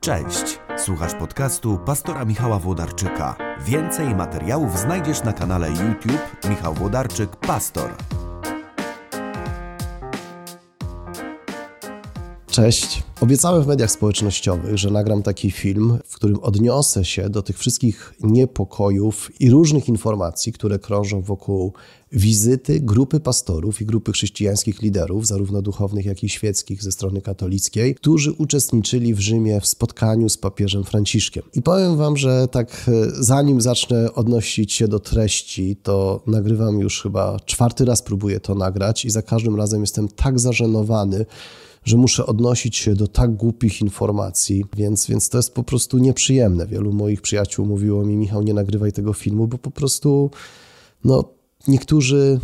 Cześć, 0.00 0.58
słuchasz 0.78 1.14
podcastu 1.14 1.78
pastora 1.86 2.24
Michała 2.24 2.58
Włodarczyka. 2.58 3.36
Więcej 3.66 4.14
materiałów 4.14 4.78
znajdziesz 4.78 5.22
na 5.24 5.32
kanale 5.32 5.68
YouTube 5.70 6.46
Michał 6.50 6.74
Włodarczyk 6.74 7.36
Pastor. 7.36 7.90
Cześć. 12.46 13.02
Obiecałem 13.20 13.62
w 13.62 13.66
mediach 13.66 13.90
społecznościowych, 13.90 14.78
że 14.78 14.90
nagram 14.90 15.22
taki 15.22 15.50
film, 15.50 15.98
którym 16.20 16.38
odniosę 16.40 17.04
się 17.04 17.30
do 17.30 17.42
tych 17.42 17.58
wszystkich 17.58 18.14
niepokojów 18.22 19.30
i 19.40 19.50
różnych 19.50 19.88
informacji, 19.88 20.52
które 20.52 20.78
krążą 20.78 21.22
wokół 21.22 21.72
wizyty 22.12 22.80
grupy 22.80 23.20
pastorów 23.20 23.80
i 23.80 23.86
grupy 23.86 24.12
chrześcijańskich 24.12 24.82
liderów, 24.82 25.26
zarówno 25.26 25.62
duchownych, 25.62 26.06
jak 26.06 26.24
i 26.24 26.28
świeckich 26.28 26.82
ze 26.82 26.92
strony 26.92 27.20
katolickiej, 27.20 27.94
którzy 27.94 28.32
uczestniczyli 28.32 29.14
w 29.14 29.20
Rzymie 29.20 29.60
w 29.60 29.66
spotkaniu 29.66 30.28
z 30.28 30.36
papieżem 30.36 30.84
Franciszkiem. 30.84 31.42
I 31.54 31.62
powiem 31.62 31.96
Wam, 31.96 32.16
że 32.16 32.48
tak 32.48 32.86
e, 32.88 32.92
zanim 33.10 33.60
zacznę 33.60 34.14
odnosić 34.14 34.72
się 34.72 34.88
do 34.88 34.98
treści, 34.98 35.76
to 35.76 36.22
nagrywam 36.26 36.80
już 36.80 37.02
chyba 37.02 37.40
czwarty 37.46 37.84
raz, 37.84 38.02
próbuję 38.02 38.40
to 38.40 38.54
nagrać 38.54 39.04
i 39.04 39.10
za 39.10 39.22
każdym 39.22 39.56
razem 39.56 39.80
jestem 39.80 40.08
tak 40.08 40.40
zażenowany, 40.40 41.26
że 41.84 41.96
muszę 41.96 42.26
odnosić 42.26 42.76
się 42.76 42.94
do 42.94 43.08
tak 43.08 43.36
głupich 43.36 43.80
informacji, 43.80 44.64
więc, 44.76 45.06
więc 45.06 45.28
to 45.28 45.38
jest 45.38 45.54
po 45.54 45.62
prostu 45.62 45.98
nieprzyjemne. 45.98 46.66
Wielu 46.66 46.92
moich 46.92 47.22
przyjaciół 47.22 47.66
mówiło 47.66 48.04
mi, 48.04 48.16
Michał, 48.16 48.42
nie 48.42 48.54
nagrywaj 48.54 48.92
tego 48.92 49.12
filmu, 49.12 49.46
bo 49.46 49.58
po 49.58 49.70
prostu 49.70 50.30
no, 51.04 51.24
niektórzy 51.68 52.40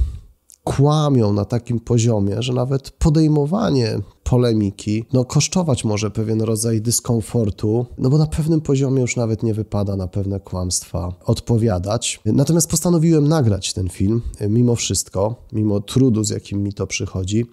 kłamią 0.64 1.32
na 1.32 1.44
takim 1.44 1.80
poziomie, 1.80 2.42
że 2.42 2.52
nawet 2.52 2.90
podejmowanie 2.90 3.98
polemiki 4.24 5.04
no, 5.12 5.24
kosztować 5.24 5.84
może 5.84 6.10
pewien 6.10 6.40
rodzaj 6.40 6.80
dyskomfortu, 6.80 7.86
no 7.98 8.10
bo 8.10 8.18
na 8.18 8.26
pewnym 8.26 8.60
poziomie 8.60 9.00
już 9.00 9.16
nawet 9.16 9.42
nie 9.42 9.54
wypada 9.54 9.96
na 9.96 10.08
pewne 10.08 10.40
kłamstwa 10.40 11.12
odpowiadać. 11.24 12.20
Natomiast 12.24 12.70
postanowiłem 12.70 13.28
nagrać 13.28 13.72
ten 13.72 13.88
film, 13.88 14.22
mimo 14.48 14.74
wszystko, 14.74 15.34
mimo 15.52 15.80
trudu, 15.80 16.24
z 16.24 16.30
jakim 16.30 16.62
mi 16.62 16.72
to 16.72 16.86
przychodzi, 16.86 17.46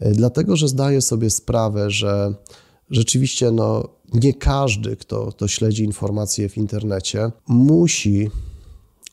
dlatego 0.00 0.56
że 0.56 0.68
zdaję 0.68 1.00
sobie 1.00 1.30
sprawę, 1.30 1.90
że 1.90 2.34
rzeczywiście 2.90 3.50
no, 3.50 3.88
nie 4.14 4.34
każdy, 4.34 4.96
kto, 4.96 5.26
kto 5.26 5.48
śledzi 5.48 5.84
informacje 5.84 6.48
w 6.48 6.56
internecie, 6.56 7.30
musi 7.48 8.30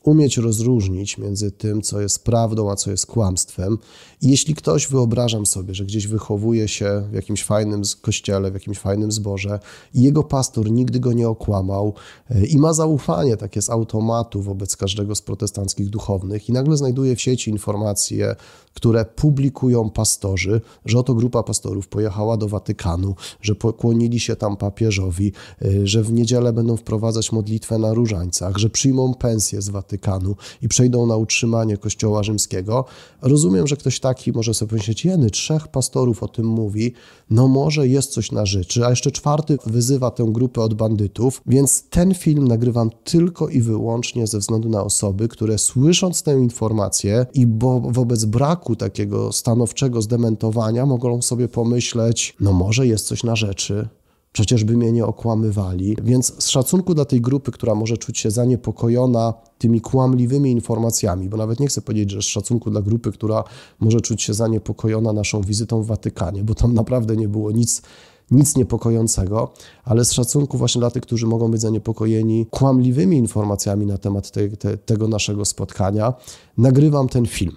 umieć 0.03 0.38
rozróżnić 0.38 1.17
między 1.17 1.51
tym, 1.51 1.81
co 1.81 2.01
jest 2.01 2.23
prawdą, 2.23 2.71
a 2.71 2.75
co 2.75 2.91
jest 2.91 3.05
kłamstwem. 3.05 3.77
Jeśli 4.22 4.55
ktoś, 4.55 4.88
wyobrażam 4.88 5.45
sobie, 5.45 5.75
że 5.75 5.86
gdzieś 5.86 6.08
wychowuje 6.08 6.67
się 6.67 7.03
w 7.11 7.14
jakimś 7.14 7.44
fajnym 7.44 7.81
kościele, 8.02 8.52
w 8.52 8.53
jakimś 8.53 8.80
fajnym 8.80 9.11
zborze 9.11 9.59
i 9.94 10.02
jego 10.02 10.23
pastor 10.23 10.72
nigdy 10.72 11.00
go 11.00 11.13
nie 11.13 11.30
okłamał 11.30 11.94
e, 12.30 12.45
i 12.45 12.58
ma 12.58 12.73
zaufanie 12.73 13.38
takie 13.38 13.61
z 13.61 13.69
automatu 13.69 14.41
wobec 14.41 14.78
każdego 14.78 15.16
z 15.16 15.22
protestanckich 15.22 15.89
duchownych 15.89 16.50
i 16.50 16.52
nagle 16.52 16.78
znajduje 16.78 17.16
w 17.16 17.22
sieci 17.22 17.52
informacje, 17.52 18.36
które 18.73 19.05
publikują 19.05 19.89
pastorzy, 19.89 20.61
że 20.85 21.00
oto 21.00 21.13
grupa 21.13 21.44
pastorów 21.44 21.88
pojechała 21.88 22.38
do 22.38 22.47
Watykanu, 22.47 23.16
że 23.41 23.56
pokłonili 23.56 24.19
się 24.19 24.35
tam 24.35 24.58
papieżowi, 24.58 25.31
e, 25.61 25.88
że 25.88 26.03
w 26.03 26.13
niedzielę 26.13 26.53
będą 26.53 26.78
wprowadzać 26.78 27.31
modlitwę 27.31 27.78
na 27.78 27.94
różańcach, 27.94 28.58
że 28.58 28.69
przyjmą 28.69 29.13
pensję 29.13 29.61
z 29.61 29.69
Watykanu 29.69 30.35
i 30.61 30.67
przejdą 30.67 31.06
na 31.06 31.16
utrzymanie 31.16 31.78
Kościoła 31.78 32.23
Rzymskiego. 32.23 32.85
Rozumiem, 33.22 33.67
że 33.67 33.78
ktoś 33.78 34.00
taki 34.11 34.31
może 34.31 34.53
sobie 34.53 34.69
pomyśleć, 34.69 35.05
jeny, 35.05 35.29
trzech 35.29 35.67
pastorów 35.67 36.23
o 36.23 36.27
tym 36.27 36.45
mówi, 36.45 36.93
no 37.29 37.47
może 37.47 37.87
jest 37.87 38.11
coś 38.11 38.31
na 38.31 38.45
rzeczy, 38.45 38.85
a 38.85 38.89
jeszcze 38.89 39.11
czwarty 39.11 39.57
wyzywa 39.65 40.11
tę 40.11 40.25
grupę 40.27 40.61
od 40.61 40.73
bandytów, 40.73 41.41
więc 41.45 41.83
ten 41.89 42.13
film 42.13 42.47
nagrywam 42.47 42.89
tylko 43.03 43.50
i 43.50 43.61
wyłącznie 43.61 44.27
ze 44.27 44.39
względu 44.39 44.69
na 44.69 44.83
osoby, 44.83 45.27
które 45.27 45.57
słysząc 45.57 46.23
tę 46.23 46.33
informację 46.33 47.25
i 47.33 47.47
bo 47.47 47.79
wobec 47.79 48.25
braku 48.25 48.75
takiego 48.75 49.31
stanowczego 49.31 50.01
zdementowania 50.01 50.85
mogą 50.85 51.21
sobie 51.21 51.47
pomyśleć, 51.47 52.35
no 52.39 52.53
może 52.53 52.88
jest 52.88 53.07
coś 53.07 53.23
na 53.23 53.35
rzeczy, 53.35 53.89
Przecież 54.31 54.64
by 54.64 54.78
mnie 54.78 54.92
nie 54.92 55.06
okłamywali. 55.06 55.97
Więc 56.03 56.44
z 56.44 56.47
szacunku 56.47 56.94
dla 56.94 57.06
tej 57.06 57.22
grupy, 57.22 57.52
która 57.52 57.75
może 57.75 57.97
czuć 57.97 58.18
się 58.18 58.31
zaniepokojona 58.31 59.34
tymi 59.58 59.81
kłamliwymi 59.81 60.52
informacjami, 60.52 61.30
bo 61.30 61.38
nawet 61.38 61.59
nie 61.59 61.68
chcę 61.68 61.81
powiedzieć, 61.81 62.12
że 62.12 62.22
z 62.22 62.25
szacunku 62.25 62.72
dla 62.72 62.81
grupy, 62.81 63.12
która 63.12 63.44
może 63.80 64.02
czuć 64.02 64.22
się 64.22 64.34
zaniepokojona 64.34 65.14
naszą 65.14 65.42
wizytą 65.42 65.84
w 65.84 65.88
Watykanie, 65.88 66.44
bo 66.44 66.56
tam 66.56 66.74
naprawdę 66.74 67.16
nie 67.16 67.28
było 67.28 67.52
nic 67.52 67.81
nic 68.31 68.56
niepokojącego, 68.56 69.53
ale 69.84 70.06
z 70.06 70.12
szacunku 70.12 70.58
właśnie 70.58 70.80
dla 70.80 70.92
tych, 70.92 71.03
którzy 71.03 71.28
mogą 71.28 71.52
być 71.52 71.62
zaniepokojeni 71.62 72.46
kłamliwymi 72.50 73.18
informacjami 73.18 73.86
na 73.86 73.98
temat 73.98 74.31
te, 74.31 74.50
te, 74.50 74.78
tego 74.78 75.08
naszego 75.08 75.46
spotkania, 75.46 76.13
nagrywam 76.58 77.09
ten 77.09 77.25
film. 77.25 77.56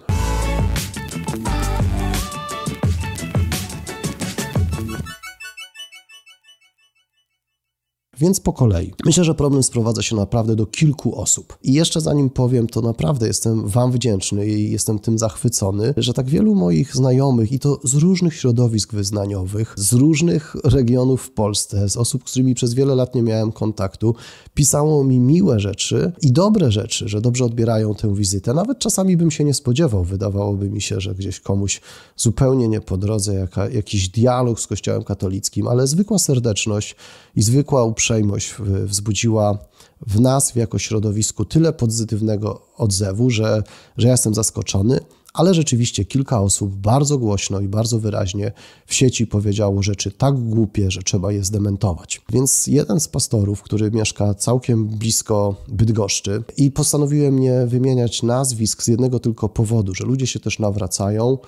Więc 8.25 8.41
po 8.41 8.53
kolei. 8.53 8.93
Myślę, 9.05 9.25
że 9.25 9.35
problem 9.35 9.63
sprowadza 9.63 10.03
się 10.03 10.17
naprawdę 10.17 10.57
do 10.57 10.67
kilku 10.67 11.21
osób. 11.21 11.59
I 11.63 11.73
jeszcze 11.73 12.01
zanim 12.01 12.31
powiem, 12.31 12.67
to 12.67 12.81
naprawdę 12.81 13.27
jestem 13.27 13.69
Wam 13.69 13.93
wdzięczny 13.93 14.47
i 14.47 14.71
jestem 14.71 14.99
tym 14.99 15.19
zachwycony, 15.19 15.95
że 15.97 16.15
tak 16.15 16.29
wielu 16.29 16.55
moich 16.55 16.95
znajomych, 16.97 17.53
i 17.53 17.59
to 17.59 17.81
z 17.85 17.95
różnych 17.95 18.35
środowisk 18.35 18.93
wyznaniowych, 18.93 19.75
z 19.77 19.93
różnych 19.93 20.57
regionów 20.65 21.23
w 21.23 21.31
Polsce, 21.31 21.89
z 21.89 21.97
osób, 21.97 22.23
z 22.23 22.31
którymi 22.31 22.55
przez 22.55 22.75
wiele 22.75 22.95
lat 22.95 23.15
nie 23.15 23.23
miałem 23.23 23.53
kontaktu, 23.53 24.15
pisało 24.55 25.05
mi 25.05 25.21
miłe 25.21 25.61
rzeczy 25.61 26.13
i 26.23 26.33
dobre 26.33 26.73
rzeczy, 26.73 27.09
że 27.09 27.21
dobrze 27.21 27.45
odbierają 27.45 27.95
tę 27.95 28.15
wizytę. 28.15 28.55
Nawet 28.55 28.79
czasami 28.79 29.17
bym 29.17 29.31
się 29.31 29.45
nie 29.45 29.55
spodziewał. 29.55 30.05
Wydawałoby 30.05 30.71
mi 30.71 30.83
się, 30.83 31.01
że 31.01 31.15
gdzieś 31.15 31.41
komuś 31.41 31.81
zupełnie 32.17 32.69
nie 32.69 32.81
po 32.81 32.97
drodze 32.97 33.35
jaka, 33.35 33.69
jakiś 33.69 34.09
dialog 34.09 34.61
z 34.61 34.67
Kościołem 34.67 35.05
katolickim, 35.05 35.69
ale 35.69 35.87
zwykła 35.87 36.19
serdeczność 36.19 36.97
i 37.37 37.43
zwykła 37.43 37.85
uprzejmość 37.85 38.14
uprzejmość 38.15 38.55
wzbudziła 38.85 39.59
w 40.07 40.21
nas, 40.21 40.55
jako 40.55 40.79
środowisku, 40.79 41.45
tyle 41.45 41.73
pozytywnego 41.73 42.61
odzewu, 42.77 43.31
że, 43.31 43.63
że 43.97 44.07
ja 44.07 44.13
jestem 44.13 44.35
zaskoczony, 44.35 45.01
ale 45.33 45.55
rzeczywiście 45.55 46.05
kilka 46.05 46.41
osób 46.41 46.75
bardzo 46.75 47.19
głośno 47.19 47.61
i 47.61 47.69
bardzo 47.69 47.99
wyraźnie 47.99 48.53
w 48.87 48.95
sieci 48.95 49.27
powiedziało 49.27 49.83
rzeczy 49.83 50.11
tak 50.11 50.35
głupie, 50.35 50.91
że 50.91 51.03
trzeba 51.03 51.33
je 51.33 51.45
zdementować. 51.45 52.21
Więc 52.33 52.67
jeden 52.67 53.01
z 53.01 53.09
pastorów, 53.09 53.63
który 53.63 53.91
mieszka 53.91 54.35
całkiem 54.35 54.87
blisko 54.87 55.57
Bydgoszczy 55.69 56.43
i 56.57 56.71
postanowiłem 56.71 57.39
nie 57.39 57.67
wymieniać 57.67 58.23
nazwisk 58.23 58.83
z 58.83 58.89
jednego 58.89 59.19
tylko 59.19 59.49
powodu, 59.49 59.95
że 59.95 60.05
ludzie 60.05 60.27
się 60.27 60.41
też 60.41 60.59
nawracają, 60.59 61.39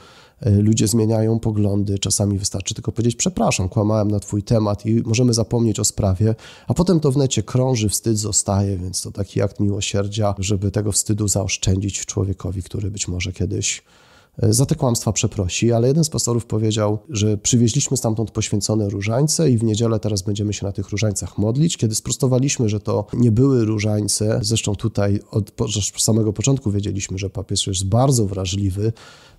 ludzie 0.41 0.89
zmieniają 0.89 1.39
poglądy, 1.39 1.99
czasami 1.99 2.39
wystarczy 2.39 2.75
tylko 2.75 2.93
powiedzieć 2.93 3.17
przepraszam, 3.17 3.69
kłamałem 3.69 4.11
na 4.11 4.21
twój 4.21 4.43
temat 4.43 4.87
i 4.87 5.03
możemy 5.03 5.35
zapomnieć 5.35 5.81
o 5.81 5.85
sprawie, 5.85 6.35
a 6.69 6.75
potem 6.75 7.01
to 7.01 7.13
w 7.13 7.17
necie 7.17 7.43
krąży, 7.43 7.89
wstyd 7.89 8.19
zostaje, 8.19 8.79
więc 8.79 9.03
to 9.03 9.13
taki 9.13 9.43
akt 9.43 9.61
miłosierdzia, 9.61 10.35
żeby 10.39 10.71
tego 10.71 10.93
wstydu 10.93 11.29
zaoszczędzić 11.29 12.07
człowiekowi, 12.07 12.63
który 12.63 12.91
być 12.91 13.09
może 13.09 13.33
kiedyś 13.33 13.83
E, 13.83 14.06
za 14.43 14.67
te 14.67 14.75
kłamstwa 14.75 15.13
przeprosi, 15.13 15.73
ale 15.73 15.89
jeden 15.89 16.05
z 16.05 16.09
pastorów 16.09 16.47
powiedział, 16.47 16.99
że 17.11 17.39
przywieźliśmy 17.39 17.97
stamtąd 17.97 18.31
poświęcone 18.31 18.89
różańce 18.89 19.51
i 19.51 19.59
w 19.59 19.65
niedzielę 19.65 20.01
teraz 20.01 20.23
będziemy 20.23 20.53
się 20.53 20.67
na 20.67 20.73
tych 20.73 20.89
różańcach 20.89 21.39
modlić. 21.39 21.77
Kiedy 21.77 21.95
sprostowaliśmy, 21.95 22.69
że 22.69 22.81
to 22.81 23.07
nie 23.13 23.33
były 23.33 23.65
różańce, 23.65 24.39
zresztą 24.43 24.75
tutaj 24.75 25.21
od 25.31 25.53
samego 25.97 26.33
początku 26.33 26.71
wiedzieliśmy, 26.71 27.19
że 27.19 27.31
papież 27.31 27.67
jest 27.67 27.87
bardzo 27.87 28.27
wrażliwy 28.27 28.93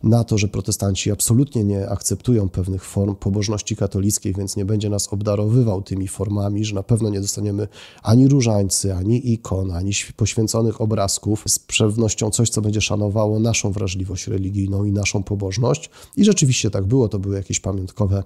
na 0.03 0.23
to, 0.23 0.37
że 0.37 0.47
protestanci 0.47 1.11
absolutnie 1.11 1.63
nie 1.63 1.89
akceptują 1.89 2.49
pewnych 2.49 2.83
form 2.83 3.15
pobożności 3.15 3.75
katolickiej, 3.75 4.33
więc 4.33 4.55
nie 4.55 4.65
będzie 4.65 4.89
nas 4.89 5.13
obdarowywał 5.13 5.81
tymi 5.81 6.07
formami, 6.07 6.65
że 6.65 6.75
na 6.75 6.83
pewno 6.83 7.09
nie 7.09 7.21
dostaniemy 7.21 7.67
ani 8.03 8.27
różańcy, 8.27 8.93
ani 8.93 9.31
ikon, 9.33 9.71
ani 9.71 9.91
poświęconych 10.15 10.81
obrazków. 10.81 11.43
Z 11.47 11.59
pewnością 11.59 12.29
coś, 12.29 12.49
co 12.49 12.61
będzie 12.61 12.81
szanowało 12.81 13.39
naszą 13.39 13.71
wrażliwość 13.71 14.27
religijną 14.27 14.86
i 14.87 14.91
naszą 14.91 15.23
pobożność. 15.23 15.89
I 16.17 16.25
rzeczywiście 16.25 16.69
tak 16.69 16.85
było, 16.85 17.09
to 17.09 17.19
były 17.19 17.35
jakieś 17.35 17.59
pamiątkowe 17.59 18.23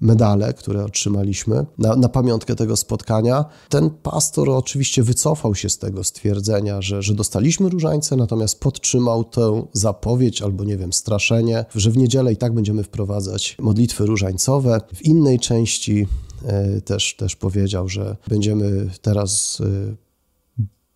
medale, 0.00 0.54
które 0.54 0.84
otrzymaliśmy 0.84 1.66
na, 1.78 1.96
na 1.96 2.08
pamiątkę 2.08 2.54
tego 2.56 2.76
spotkania. 2.76 3.44
Ten 3.68 3.90
pastor 3.90 4.50
oczywiście 4.50 5.02
wycofał 5.02 5.54
się 5.54 5.68
z 5.68 5.78
tego 5.78 6.04
stwierdzenia, 6.04 6.82
że, 6.82 7.02
że 7.02 7.14
dostaliśmy 7.14 7.68
różańce, 7.68 8.16
natomiast 8.16 8.60
podtrzymał 8.60 9.24
tę 9.24 9.66
zapowiedź 9.72 10.42
albo 10.42 10.64
nie 10.64 10.76
wiem, 10.76 10.92
straszenie, 10.92 11.64
że 11.74 11.90
w 11.90 11.96
niedzielę 11.96 12.32
i 12.32 12.36
tak 12.36 12.54
będziemy 12.54 12.82
wprowadzać 12.82 13.56
modlitwy 13.58 14.06
różańcowe. 14.06 14.80
W 14.94 15.02
innej 15.02 15.38
części 15.38 16.06
e, 16.44 16.80
też, 16.80 17.16
też 17.16 17.36
powiedział, 17.36 17.88
że 17.88 18.16
będziemy 18.28 18.90
teraz 19.02 19.60
e, 19.60 20.11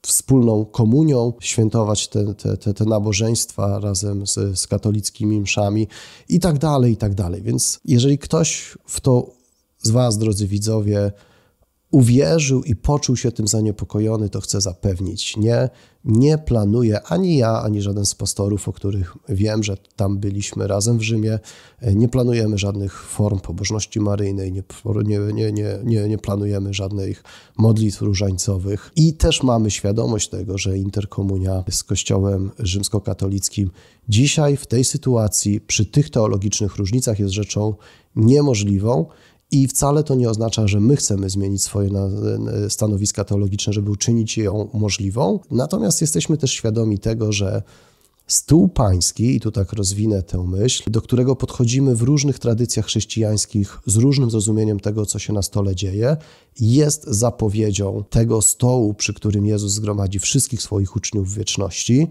wspólną 0.06 0.64
komunią, 0.64 1.32
świętować 1.40 2.08
te, 2.08 2.34
te, 2.34 2.56
te, 2.56 2.74
te 2.74 2.84
nabożeństwa 2.84 3.78
razem 3.78 4.26
z, 4.26 4.58
z 4.58 4.66
katolickimi 4.66 5.40
mszami 5.40 5.86
i 6.28 6.40
tak 6.40 6.58
dalej, 6.58 6.92
i 6.92 6.96
tak 6.96 7.14
dalej. 7.14 7.42
Więc 7.42 7.80
jeżeli 7.84 8.18
ktoś 8.18 8.78
w 8.86 9.00
to 9.00 9.30
z 9.82 9.90
Was, 9.90 10.18
drodzy 10.18 10.46
widzowie, 10.46 11.12
uwierzył 11.96 12.62
i 12.62 12.76
poczuł 12.76 13.16
się 13.16 13.32
tym 13.32 13.48
zaniepokojony, 13.48 14.28
to 14.28 14.40
chcę 14.40 14.60
zapewnić. 14.60 15.36
Nie, 15.36 15.68
nie 16.04 16.38
planuję 16.38 17.02
ani 17.02 17.36
ja, 17.36 17.62
ani 17.62 17.82
żaden 17.82 18.06
z 18.06 18.14
pastorów, 18.14 18.68
o 18.68 18.72
których 18.72 19.16
wiem, 19.28 19.62
że 19.62 19.76
tam 19.96 20.18
byliśmy 20.18 20.66
razem 20.66 20.98
w 20.98 21.02
Rzymie, 21.02 21.38
nie 21.82 22.08
planujemy 22.08 22.58
żadnych 22.58 23.02
form 23.02 23.40
pobożności 23.40 24.00
maryjnej, 24.00 24.52
nie, 24.52 24.62
nie, 25.04 25.52
nie, 25.52 25.78
nie, 25.84 26.08
nie 26.08 26.18
planujemy 26.18 26.74
żadnych 26.74 27.22
modlitw 27.58 28.02
różańcowych 28.02 28.90
i 28.96 29.14
też 29.14 29.42
mamy 29.42 29.70
świadomość 29.70 30.28
tego, 30.28 30.58
że 30.58 30.78
interkomunia 30.78 31.64
z 31.70 31.84
Kościołem 31.84 32.50
rzymskokatolickim 32.58 33.70
dzisiaj 34.08 34.56
w 34.56 34.66
tej 34.66 34.84
sytuacji, 34.84 35.60
przy 35.60 35.86
tych 35.86 36.10
teologicznych 36.10 36.76
różnicach 36.76 37.18
jest 37.18 37.34
rzeczą 37.34 37.74
niemożliwą. 38.16 39.06
I 39.50 39.68
wcale 39.68 40.04
to 40.04 40.14
nie 40.14 40.30
oznacza, 40.30 40.66
że 40.66 40.80
my 40.80 40.96
chcemy 40.96 41.30
zmienić 41.30 41.62
swoje 41.62 41.90
stanowiska 42.68 43.24
teologiczne, 43.24 43.72
żeby 43.72 43.90
uczynić 43.90 44.38
ją 44.38 44.68
możliwą. 44.72 45.40
Natomiast 45.50 46.00
jesteśmy 46.00 46.36
też 46.36 46.50
świadomi 46.50 46.98
tego, 46.98 47.32
że 47.32 47.62
stół 48.26 48.68
pański, 48.68 49.36
i 49.36 49.40
tu 49.40 49.50
tak 49.50 49.72
rozwinę 49.72 50.22
tę 50.22 50.46
myśl, 50.46 50.90
do 50.90 51.02
którego 51.02 51.36
podchodzimy 51.36 51.96
w 51.96 52.02
różnych 52.02 52.38
tradycjach 52.38 52.86
chrześcijańskich 52.86 53.80
z 53.86 53.96
różnym 53.96 54.30
zrozumieniem 54.30 54.80
tego, 54.80 55.06
co 55.06 55.18
się 55.18 55.32
na 55.32 55.42
stole 55.42 55.74
dzieje, 55.74 56.16
jest 56.60 57.04
zapowiedzią 57.04 58.04
tego 58.10 58.42
stołu, 58.42 58.94
przy 58.94 59.14
którym 59.14 59.46
Jezus 59.46 59.72
zgromadzi 59.72 60.18
wszystkich 60.18 60.62
swoich 60.62 60.96
uczniów 60.96 61.30
w 61.30 61.38
wieczności. 61.38 62.08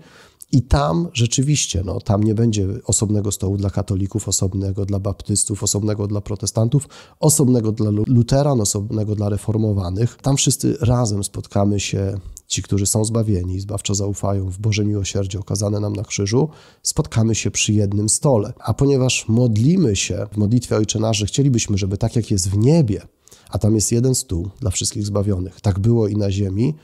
I 0.52 0.62
tam 0.62 1.08
rzeczywiście, 1.14 1.84
no, 1.86 2.02
tam 2.02 2.24
nie 2.24 2.36
będzie 2.36 2.68
osobnego 2.86 3.32
stołu 3.32 3.58
dla 3.58 3.70
katolików, 3.70 4.28
osobnego 4.28 4.86
dla 4.86 5.00
baptystów, 5.00 5.64
osobnego 5.64 6.08
dla 6.08 6.22
protestantów, 6.22 6.88
osobnego 7.20 7.72
dla 7.72 7.92
luteran, 8.08 8.62
osobnego 8.62 9.16
dla 9.16 9.30
reformowanych. 9.30 10.18
Tam 10.22 10.38
wszyscy 10.38 10.78
razem 10.82 11.24
spotkamy 11.24 11.80
się, 11.80 12.20
ci, 12.48 12.64
którzy 12.64 12.86
są 12.86 13.06
zbawieni, 13.06 13.60
zbawczo 13.60 13.96
zaufają 13.96 14.50
w 14.50 14.60
Boże 14.60 14.86
miłosierdzie 14.86 15.40
okazane 15.40 15.80
nam 15.80 15.96
na 15.96 16.04
krzyżu, 16.04 16.50
spotkamy 16.84 17.36
się 17.36 17.52
przy 17.52 17.74
jednym 17.74 18.10
stole. 18.10 18.54
A 18.60 18.74
ponieważ 18.74 19.28
modlimy 19.28 19.96
się 19.96 20.28
w 20.32 20.38
modlitwie 20.38 20.76
Ojcze 20.76 21.00
chcielibyśmy, 21.26 21.78
żeby 21.78 21.98
tak 21.98 22.16
jak 22.16 22.32
jest 22.32 22.50
w 22.50 22.58
niebie, 22.58 23.02
a 23.50 23.58
tam 23.58 23.76
jest 23.76 23.92
jeden 23.92 24.16
stół 24.16 24.50
dla 24.60 24.72
wszystkich 24.72 25.06
zbawionych, 25.06 25.62
tak 25.62 25.80
było 25.80 26.08
i 26.08 26.16
na 26.16 26.32
ziemi, 26.32 26.76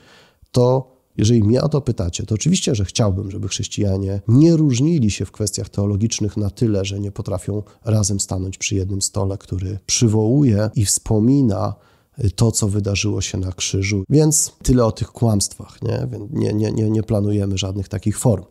to 0.52 0.91
jeżeli 1.16 1.42
mnie 1.44 1.62
o 1.62 1.68
to 1.68 1.80
pytacie, 1.80 2.26
to 2.26 2.34
oczywiście, 2.34 2.74
że 2.74 2.84
chciałbym, 2.84 3.30
żeby 3.30 3.48
chrześcijanie 3.48 4.20
nie 4.28 4.56
różnili 4.56 5.10
się 5.10 5.24
w 5.24 5.32
kwestiach 5.32 5.68
teologicznych 5.68 6.36
na 6.36 6.50
tyle, 6.50 6.84
że 6.84 7.00
nie 7.00 7.12
potrafią 7.12 7.62
razem 7.84 8.20
stanąć 8.20 8.58
przy 8.58 8.74
jednym 8.74 9.02
stole, 9.02 9.38
który 9.38 9.78
przywołuje 9.86 10.70
i 10.74 10.84
wspomina 10.84 11.74
to, 12.36 12.52
co 12.52 12.68
wydarzyło 12.68 13.20
się 13.20 13.38
na 13.38 13.52
krzyżu. 13.52 14.04
Więc 14.08 14.52
tyle 14.62 14.84
o 14.84 14.92
tych 14.92 15.08
kłamstwach. 15.08 15.82
Nie, 15.82 16.08
nie, 16.30 16.52
nie, 16.52 16.72
nie, 16.72 16.90
nie 16.90 17.02
planujemy 17.02 17.58
żadnych 17.58 17.88
takich 17.88 18.18
form. 18.18 18.44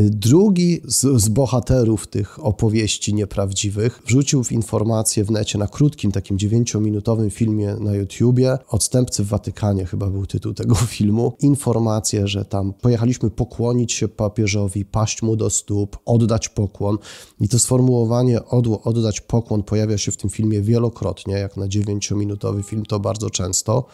Drugi 0.00 0.80
z, 0.84 1.22
z, 1.22 1.28
bohaterów 1.28 2.06
tych 2.06 2.44
opowieści 2.44 3.14
nieprawdziwych 3.14 4.02
wrzucił 4.06 4.44
w 4.44 4.52
informację 4.52 5.24
w 5.24 5.30
necie 5.30 5.58
na 5.58 5.66
krótkim, 5.66 6.12
takim 6.12 6.38
dziewięciominutowym 6.38 7.30
filmie 7.30 7.76
na 7.80 7.94
YouTubie, 7.94 8.58
Odstępcy 8.68 9.24
w 9.24 9.26
Watykanie 9.26 9.86
chyba 9.86 10.06
był 10.06 10.26
tytuł 10.26 10.54
tego 10.54 10.74
filmu, 10.96 11.32
informację, 11.40 12.28
że 12.28 12.44
tam 12.44 12.72
pojechaliśmy 12.72 13.30
pokłonić 13.30 13.92
się 13.92 14.08
papieżowi, 14.08 14.84
paść 14.84 15.22
mu 15.22 15.36
do 15.36 15.50
stóp, 15.50 15.98
oddać 16.04 16.48
pokłon. 16.48 16.98
I 17.40 17.48
to 17.48 17.58
sformułowanie 17.58 18.44
oddać 18.84 19.20
pokłon 19.20 19.62
pojawia 19.62 19.98
się 19.98 20.12
w 20.12 20.16
tym 20.16 20.30
filmie 20.30 20.62
wielokrotnie, 20.62 21.34
jak 21.34 21.56
na 21.56 21.68
dziewięciominutowy 21.68 22.62
film 22.62 22.86
to 22.86 23.00
bardzo 23.00 23.30
często. 23.30 23.86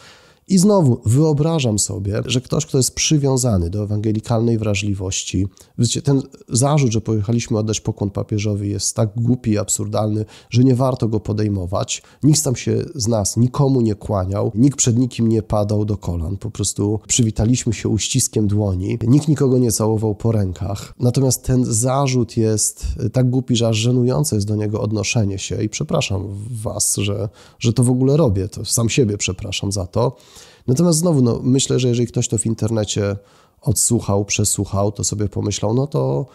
I 0.49 0.59
znowu 0.59 1.01
wyobrażam 1.05 1.79
sobie, 1.79 2.23
że 2.27 2.41
ktoś, 2.41 2.67
kto 2.67 2.79
jest 2.79 2.95
przywiązany 2.95 3.71
do 3.71 3.83
ewangelikalnej 3.83 4.59
wrażliwości, 4.59 5.47
wiecie, 5.79 6.03
ten 6.03 6.23
zarzut, 6.49 6.93
że 6.93 7.01
pojechaliśmy 7.01 7.59
oddać 7.59 7.81
pokłon 7.81 8.11
papieżowi, 8.11 8.71
jest 8.71 8.97
tak 8.97 9.11
głupi 9.17 9.51
i 9.51 9.59
absurdalny, 9.59 10.25
że 10.51 10.65
nie 10.65 10.75
warto 10.75 11.09
go 11.09 11.21
podejmować. 11.21 12.03
Nikt 12.23 12.45
tam 12.45 12.57
się 12.57 12.85
z 12.95 13.09
nas 13.09 13.37
nikomu 13.37 13.81
nie 13.81 13.95
kłaniał, 13.95 14.53
nikt 14.55 14.79
przed 14.79 14.99
nikim 14.99 15.29
nie 15.29 15.43
padał 15.43 15.85
do 15.85 15.97
kolan. 15.97 16.37
Po 16.37 16.51
prostu 16.51 17.01
przywitaliśmy 17.09 17.73
się 17.73 17.89
uściskiem 17.89 18.47
dłoni, 18.47 18.99
nikt 19.07 19.29
nikogo 19.29 19.59
nie 19.59 19.73
całował 19.73 20.15
po 20.15 20.33
rękach. 20.33 20.95
Natomiast 20.99 21.45
ten 21.45 21.65
zarzut 21.65 22.37
jest 22.37 22.87
tak 23.13 23.31
głupi, 23.31 23.57
że 23.57 23.69
aż 23.69 23.77
żenujące 23.77 24.37
jest 24.37 24.49
do 24.49 24.57
niego 24.57 24.81
odnoszenie 24.81 25.39
się. 25.39 25.63
I 25.63 25.69
przepraszam 25.69 26.29
Was, 26.63 26.97
że, 26.97 27.29
że 27.59 27.73
to 27.73 27.85
w 27.85 27.91
ogóle 27.91 28.17
robię. 28.17 28.49
To 28.49 28.65
sam 28.65 28.89
siebie 28.89 29.19
przepraszam 29.19 29.73
za 29.73 29.87
to. 29.87 30.17
Natomiast 30.67 30.99
znowu, 30.99 31.23
no, 31.23 31.41
myślę, 31.43 31.81
że 31.81 31.89
jeżeli 31.89 32.09
ktoś 32.09 32.29
to 32.29 32.39
w 32.39 32.47
internecie 32.47 33.17
odsłuchał, 33.61 34.25
przesłuchał, 34.25 34.93
to 34.93 35.05
sobie 35.05 35.29
pomyślał, 35.29 35.75
no 35.75 35.87
to, 35.87 36.27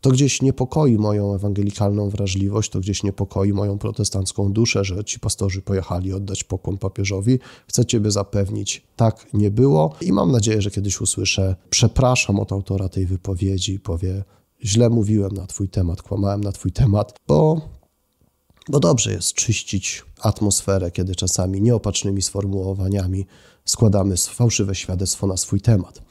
to 0.00 0.10
gdzieś 0.10 0.42
niepokoi 0.42 0.98
moją 0.98 1.34
ewangelikalną 1.34 2.10
wrażliwość, 2.10 2.70
to 2.70 2.80
gdzieś 2.80 3.02
niepokoi 3.02 3.52
moją 3.52 3.78
protestancką 3.78 4.52
duszę, 4.52 4.84
że 4.84 5.04
ci 5.04 5.20
pastorzy 5.20 5.62
pojechali 5.62 6.12
oddać 6.12 6.44
pokłon 6.44 6.78
papieżowi. 6.78 7.38
Chcę 7.66 7.86
Ciebie 7.86 8.10
zapewnić, 8.10 8.82
tak 8.96 9.26
nie 9.34 9.50
było. 9.50 9.94
I 10.00 10.12
mam 10.12 10.32
nadzieję, 10.32 10.62
że 10.62 10.70
kiedyś 10.70 11.00
usłyszę, 11.00 11.56
przepraszam 11.70 12.40
od 12.40 12.52
autora 12.52 12.88
tej 12.88 13.06
wypowiedzi, 13.06 13.80
powie, 13.80 14.24
źle 14.64 14.90
mówiłem 14.90 15.32
na 15.32 15.46
Twój 15.46 15.68
temat, 15.68 16.02
kłamałem 16.02 16.40
na 16.40 16.52
Twój 16.52 16.72
temat, 16.72 17.14
bo 17.28 17.60
bo 18.68 18.80
dobrze 18.80 19.12
jest 19.12 19.34
czyścić 19.34 20.04
atmosferę, 20.20 20.90
kiedy 20.90 21.14
czasami 21.14 21.62
nieopatrznymi 21.62 22.22
sformułowaniami 22.22 23.26
składamy 23.64 24.16
fałszywe 24.16 24.74
świadectwo 24.74 25.26
na 25.26 25.36
swój 25.36 25.60
temat. 25.60 26.02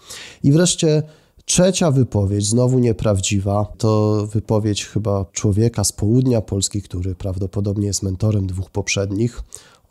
I 0.44 0.51
wreszcie 0.51 1.03
trzecia 1.45 1.92
wypowiedź, 1.92 2.45
znowu 2.45 2.80
nieprawdziwa, 2.80 3.65
to 3.77 4.27
wypowiedź 4.27 4.86
chyba 4.86 5.25
człowieka 5.31 5.83
z 5.83 5.92
południa 5.92 6.42
Polski, 6.42 6.81
który 6.81 7.15
prawdopodobnie 7.15 7.88
jest 7.88 8.03
mentorem 8.03 8.48
dwóch 8.48 8.69
poprzednich 8.69 9.42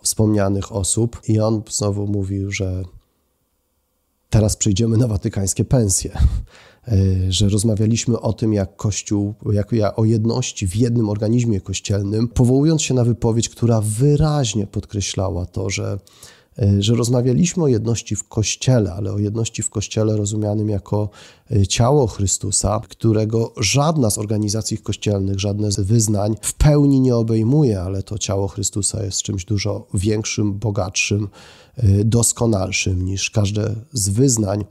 wspomnianych 0.03 0.73
osób. 0.73 1.21
I 1.29 1.41
on 1.41 1.63
znowu 1.71 2.07
mówił, 2.07 2.53
że 2.53 2.83
teraz 4.31 4.57
przejdziemy 4.57 4.97
na 4.97 5.07
watykańskie 5.07 5.65
pensje. 5.65 6.19
E, 6.89 7.33
że 7.33 7.49
rozmawialiśmy 7.49 8.21
o 8.21 8.33
tym, 8.33 8.53
jak 8.53 8.77
Kościół, 8.77 9.35
jak, 9.53 9.73
jak 9.73 9.99
o 9.99 10.05
jedności 10.05 10.67
w 10.67 10.77
jednym 10.77 11.09
organizmie 11.09 11.61
kościelnym, 11.61 12.29
powołując 12.29 12.83
się 12.83 12.95
na 12.95 13.05
wypowiedź, 13.05 13.49
która 13.49 13.81
wyraźnie 13.81 14.67
podkreślała 14.67 15.47
to, 15.47 15.71
że 15.71 15.99
że 16.79 16.95
rozmawialiśmy 16.95 17.63
o 17.63 17.69
jedności 17.69 18.17
w 18.17 18.29
Kościele, 18.29 18.93
ale 18.93 19.13
o 19.13 19.19
jedności 19.19 19.63
w 19.63 19.71
Kościele 19.71 20.17
rozumianym 20.17 20.69
jako 20.69 21.11
e, 21.51 21.67
ciało 21.67 22.07
Chrystusa, 22.07 22.81
którego 22.89 23.53
żadna 23.57 24.11
z 24.11 24.19
organizacji 24.19 24.79
kościelnych, 24.79 25.41
żadne 25.41 25.73
z 25.73 25.81
wyznań 25.81 26.37
w 26.41 26.55
pełni 26.55 27.01
nie 27.01 27.17
obejmuje, 27.17 27.81
ale 27.81 28.03
to 28.03 28.19
ciało 28.19 28.49
Chrystusa 28.49 29.05
jest 29.05 29.23
czymś 29.23 29.45
dużo 29.45 29.87
większym, 29.95 30.53
bogatszym, 30.59 31.29
doskonalszym 32.05 33.05
niż 33.05 33.31
każde 33.31 33.75
z 33.93 34.09
wyznań 34.09 34.65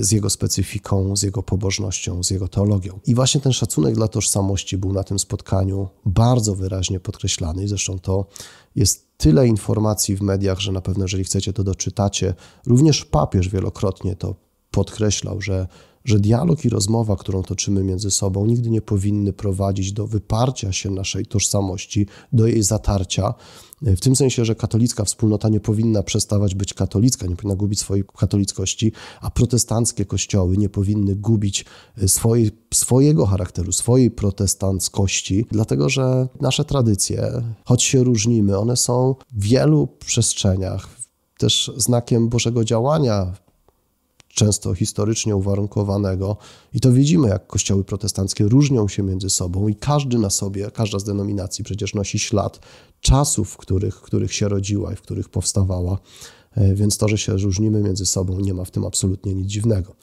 z 0.00 0.12
jego 0.12 0.30
specyfiką, 0.30 1.16
z 1.16 1.22
jego 1.22 1.42
pobożnością, 1.42 2.24
z 2.24 2.30
jego 2.30 2.48
teologią. 2.48 3.00
I 3.06 3.14
właśnie 3.14 3.40
ten 3.40 3.52
szacunek 3.52 3.94
dla 3.94 4.08
tożsamości 4.08 4.78
był 4.78 4.92
na 4.92 5.04
tym 5.04 5.18
spotkaniu 5.18 5.88
bardzo 6.06 6.54
wyraźnie 6.54 7.00
podkreślany. 7.00 7.68
Zresztą 7.68 7.98
to 7.98 8.26
jest 8.76 9.10
tyle 9.16 9.48
informacji 9.48 10.16
w 10.16 10.22
mediach, 10.22 10.60
że 10.60 10.72
na 10.72 10.80
pewno, 10.80 11.04
jeżeli 11.04 11.24
chcecie, 11.24 11.52
to 11.52 11.64
doczytacie. 11.64 12.34
Również 12.66 13.04
papież 13.04 13.48
wielokrotnie 13.48 14.16
to 14.16 14.34
podkreślał, 14.70 15.40
że 15.40 15.66
że 16.04 16.20
dialog 16.20 16.64
i 16.64 16.68
rozmowa, 16.68 17.16
którą 17.16 17.42
toczymy 17.42 17.84
między 17.84 18.10
sobą, 18.10 18.46
nigdy 18.46 18.70
nie 18.70 18.82
powinny 18.82 19.32
prowadzić 19.32 19.92
do 19.92 20.06
wyparcia 20.06 20.72
się 20.72 20.90
naszej 20.90 21.26
tożsamości, 21.26 22.06
do 22.32 22.46
jej 22.46 22.62
zatarcia. 22.62 23.34
W 23.82 24.00
tym 24.00 24.16
sensie, 24.16 24.44
że 24.44 24.54
katolicka 24.54 25.04
wspólnota 25.04 25.48
nie 25.48 25.60
powinna 25.60 26.02
przestawać 26.02 26.54
być 26.54 26.74
katolicka, 26.74 27.26
nie 27.26 27.36
powinna 27.36 27.56
gubić 27.56 27.80
swojej 27.80 28.04
katolickości, 28.16 28.92
a 29.20 29.30
protestanckie 29.30 30.04
kościoły 30.04 30.56
nie 30.56 30.68
powinny 30.68 31.16
gubić 31.16 31.64
swojej, 32.06 32.50
swojego 32.74 33.26
charakteru, 33.26 33.72
swojej 33.72 34.10
protestanckości, 34.10 35.46
dlatego 35.50 35.88
że 35.88 36.28
nasze 36.40 36.64
tradycje, 36.64 37.30
choć 37.64 37.82
się 37.82 38.04
różnimy, 38.04 38.58
one 38.58 38.76
są 38.76 39.14
w 39.32 39.42
wielu 39.42 39.86
przestrzeniach 39.86 40.88
też 41.38 41.72
znakiem 41.76 42.28
Bożego 42.28 42.64
działania 42.64 43.32
często 44.34 44.74
historycznie 44.74 45.36
uwarunkowanego. 45.36 46.36
I 46.74 46.80
to 46.80 46.92
widzimy, 46.92 47.28
jak 47.28 47.46
kościoły 47.46 47.84
protestanckie 47.84 48.44
różnią 48.44 48.88
się 48.88 49.02
między 49.02 49.30
sobą 49.30 49.68
i 49.68 49.74
każdy 49.74 50.18
na 50.18 50.30
sobie, 50.30 50.70
każda 50.70 50.98
z 50.98 51.04
denominacji 51.04 51.64
przecież 51.64 51.94
nosi 51.94 52.18
ślad 52.18 52.60
czasów, 53.00 53.50
w 53.50 53.56
których, 53.56 53.96
w 53.96 54.00
których 54.00 54.34
się 54.34 54.48
rodziła 54.48 54.92
i 54.92 54.96
w 54.96 55.02
których 55.02 55.28
powstawała. 55.28 55.98
E, 56.56 56.74
więc 56.74 56.98
to, 56.98 57.08
że 57.08 57.18
się 57.18 57.32
różnimy 57.32 57.82
między 57.82 58.06
sobą, 58.06 58.40
nie 58.40 58.54
ma 58.54 58.64
w 58.64 58.70
tym 58.70 58.84
absolutnie 58.84 59.34
nic 59.34 59.46
dziwnego. 59.46 59.94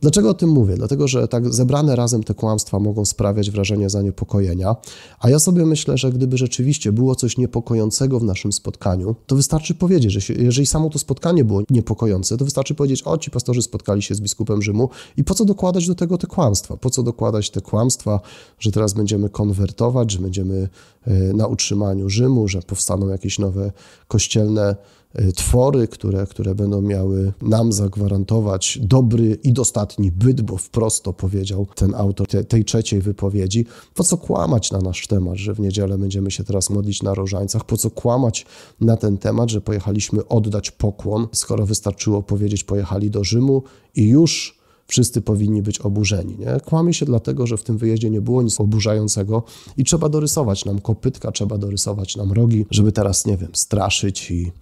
Dlaczego 0.00 0.30
o 0.30 0.34
tym 0.34 0.50
mówię? 0.50 0.74
Dlatego, 0.76 1.08
że 1.08 1.28
tak 1.28 1.54
zebrane 1.54 1.96
razem 1.96 2.24
te 2.24 2.34
kłamstwa 2.34 2.78
mogą 2.78 3.04
sprawiać 3.04 3.50
wrażenie 3.50 3.90
zaniepokojenia, 3.90 4.76
a 5.20 5.30
ja 5.30 5.38
sobie 5.38 5.66
myślę, 5.66 5.98
że 5.98 6.12
gdyby 6.12 6.38
rzeczywiście 6.38 6.92
było 6.92 7.14
coś 7.14 7.38
niepokojącego 7.38 8.20
w 8.20 8.24
naszym 8.24 8.52
spotkaniu, 8.52 9.14
to 9.26 9.36
wystarczy 9.36 9.74
powiedzieć, 9.74 10.12
że 10.12 10.20
się, 10.20 10.34
jeżeli 10.34 10.66
samo 10.66 10.90
to 10.90 10.98
spotkanie 10.98 11.44
było 11.44 11.62
niepokojące, 11.70 12.36
to 12.36 12.44
wystarczy 12.44 12.74
powiedzieć, 12.74 13.02
o 13.02 13.18
ci 13.18 13.30
pastorzy 13.30 13.62
spotkali 13.62 14.02
się 14.02 14.14
z 14.14 14.20
biskupem 14.20 14.62
Rzymu 14.62 14.88
i 15.16 15.24
po 15.24 15.34
co 15.34 15.44
dokładać 15.44 15.86
do 15.86 15.94
tego 15.94 16.18
te 16.18 16.26
kłamstwa? 16.26 16.76
Po 16.76 16.90
co 16.90 17.02
dokładać 17.02 17.50
te 17.50 17.60
kłamstwa, 17.60 18.20
że 18.58 18.72
teraz 18.72 18.92
będziemy 18.92 19.28
konwertować, 19.28 20.12
że 20.12 20.18
będziemy 20.18 20.68
na 21.34 21.46
utrzymaniu 21.46 22.08
Rzymu, 22.08 22.48
że 22.48 22.62
powstaną 22.62 23.08
jakieś 23.08 23.38
nowe 23.38 23.72
kościelne 24.08 24.76
Y, 25.20 25.32
twory, 25.32 25.88
które, 25.88 26.26
które 26.26 26.54
będą 26.54 26.80
miały 26.80 27.32
nam 27.42 27.72
zagwarantować 27.72 28.78
dobry 28.82 29.38
i 29.42 29.52
dostatni 29.52 30.12
byt, 30.12 30.42
bo 30.42 30.56
wprost 30.56 31.04
to 31.04 31.12
powiedział 31.12 31.66
ten 31.74 31.94
autor 31.94 32.26
te, 32.26 32.44
tej 32.44 32.64
trzeciej 32.64 33.00
wypowiedzi. 33.00 33.66
Po 33.94 34.04
co 34.04 34.16
kłamać 34.16 34.70
na 34.70 34.78
nasz 34.78 35.06
temat, 35.06 35.36
że 35.36 35.54
w 35.54 35.60
niedzielę 35.60 35.98
będziemy 35.98 36.30
się 36.30 36.44
teraz 36.44 36.70
modlić 36.70 37.02
na 37.02 37.14
rożańcach? 37.14 37.64
Po 37.64 37.76
co 37.76 37.90
kłamać 37.90 38.46
na 38.80 38.96
ten 38.96 39.18
temat, 39.18 39.50
że 39.50 39.60
pojechaliśmy 39.60 40.28
oddać 40.28 40.70
pokłon, 40.70 41.26
skoro 41.32 41.66
wystarczyło 41.66 42.22
powiedzieć, 42.22 42.64
pojechali 42.64 43.10
do 43.10 43.24
Rzymu 43.24 43.62
i 43.94 44.08
już 44.08 44.55
wszyscy 44.86 45.22
powinni 45.22 45.62
być 45.62 45.78
oburzeni. 45.78 46.36
Nie? 46.38 46.60
Kłamie 46.64 46.94
się 46.94 47.06
dlatego, 47.06 47.46
że 47.46 47.56
w 47.56 47.62
tym 47.62 47.78
wyjeździe 47.78 48.10
nie 48.10 48.20
było 48.20 48.42
nic 48.42 48.60
oburzającego 48.60 49.42
i 49.76 49.84
trzeba 49.84 50.08
dorysować 50.08 50.64
nam 50.64 50.80
kopytka, 50.80 51.32
trzeba 51.32 51.58
dorysować 51.58 52.16
nam 52.16 52.32
rogi, 52.32 52.66
żeby 52.70 52.92
teraz, 52.92 53.26
nie 53.26 53.36
wiem, 53.36 53.50
straszyć 53.52 54.30
i 54.30 54.52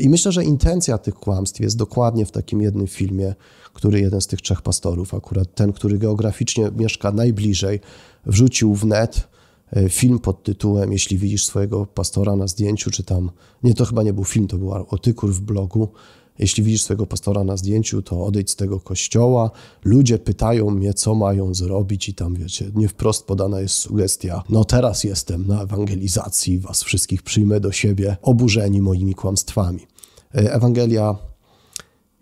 i 0.00 0.08
myślę, 0.08 0.32
że 0.32 0.44
intencja 0.44 0.98
tych 0.98 1.14
kłamstw 1.14 1.60
jest 1.60 1.76
dokładnie 1.76 2.26
w 2.26 2.30
takim 2.30 2.62
jednym 2.62 2.86
filmie, 2.86 3.34
który 3.72 4.00
jeden 4.00 4.20
z 4.20 4.26
tych 4.26 4.40
trzech 4.40 4.62
pastorów, 4.62 5.14
akurat 5.14 5.54
ten, 5.54 5.72
który 5.72 5.98
geograficznie 5.98 6.70
mieszka 6.76 7.12
najbliżej, 7.12 7.80
wrzucił 8.26 8.74
w 8.74 8.86
net 8.86 9.28
e, 9.72 9.88
film 9.88 10.18
pod 10.18 10.42
tytułem 10.42 10.92
Jeśli 10.92 11.18
widzisz 11.18 11.46
swojego 11.46 11.86
pastora 11.86 12.36
na 12.36 12.46
zdjęciu, 12.46 12.90
czy 12.90 13.02
tam, 13.02 13.30
nie, 13.62 13.74
to 13.74 13.84
chyba 13.84 14.02
nie 14.02 14.12
był 14.12 14.24
film, 14.24 14.48
to 14.48 14.58
był 14.58 14.74
artykuł 14.74 15.30
w 15.30 15.40
blogu, 15.40 15.88
jeśli 16.38 16.62
widzisz 16.62 16.82
swojego 16.82 17.06
pastora 17.06 17.44
na 17.44 17.56
zdjęciu, 17.56 18.02
to 18.02 18.24
odejdź 18.24 18.50
z 18.50 18.56
tego 18.56 18.80
kościoła. 18.80 19.50
Ludzie 19.84 20.18
pytają 20.18 20.70
mnie, 20.70 20.94
co 20.94 21.14
mają 21.14 21.54
zrobić, 21.54 22.08
i 22.08 22.14
tam 22.14 22.34
wiecie, 22.34 22.70
nie 22.74 22.88
wprost 22.88 23.26
podana 23.26 23.60
jest 23.60 23.74
sugestia. 23.74 24.42
No 24.48 24.64
teraz 24.64 25.04
jestem 25.04 25.46
na 25.46 25.62
ewangelizacji, 25.62 26.58
was 26.58 26.82
wszystkich 26.82 27.22
przyjmę 27.22 27.60
do 27.60 27.72
siebie, 27.72 28.16
oburzeni 28.22 28.82
moimi 28.82 29.14
kłamstwami. 29.14 29.86
E, 30.34 30.54
Ewangelia 30.54 31.16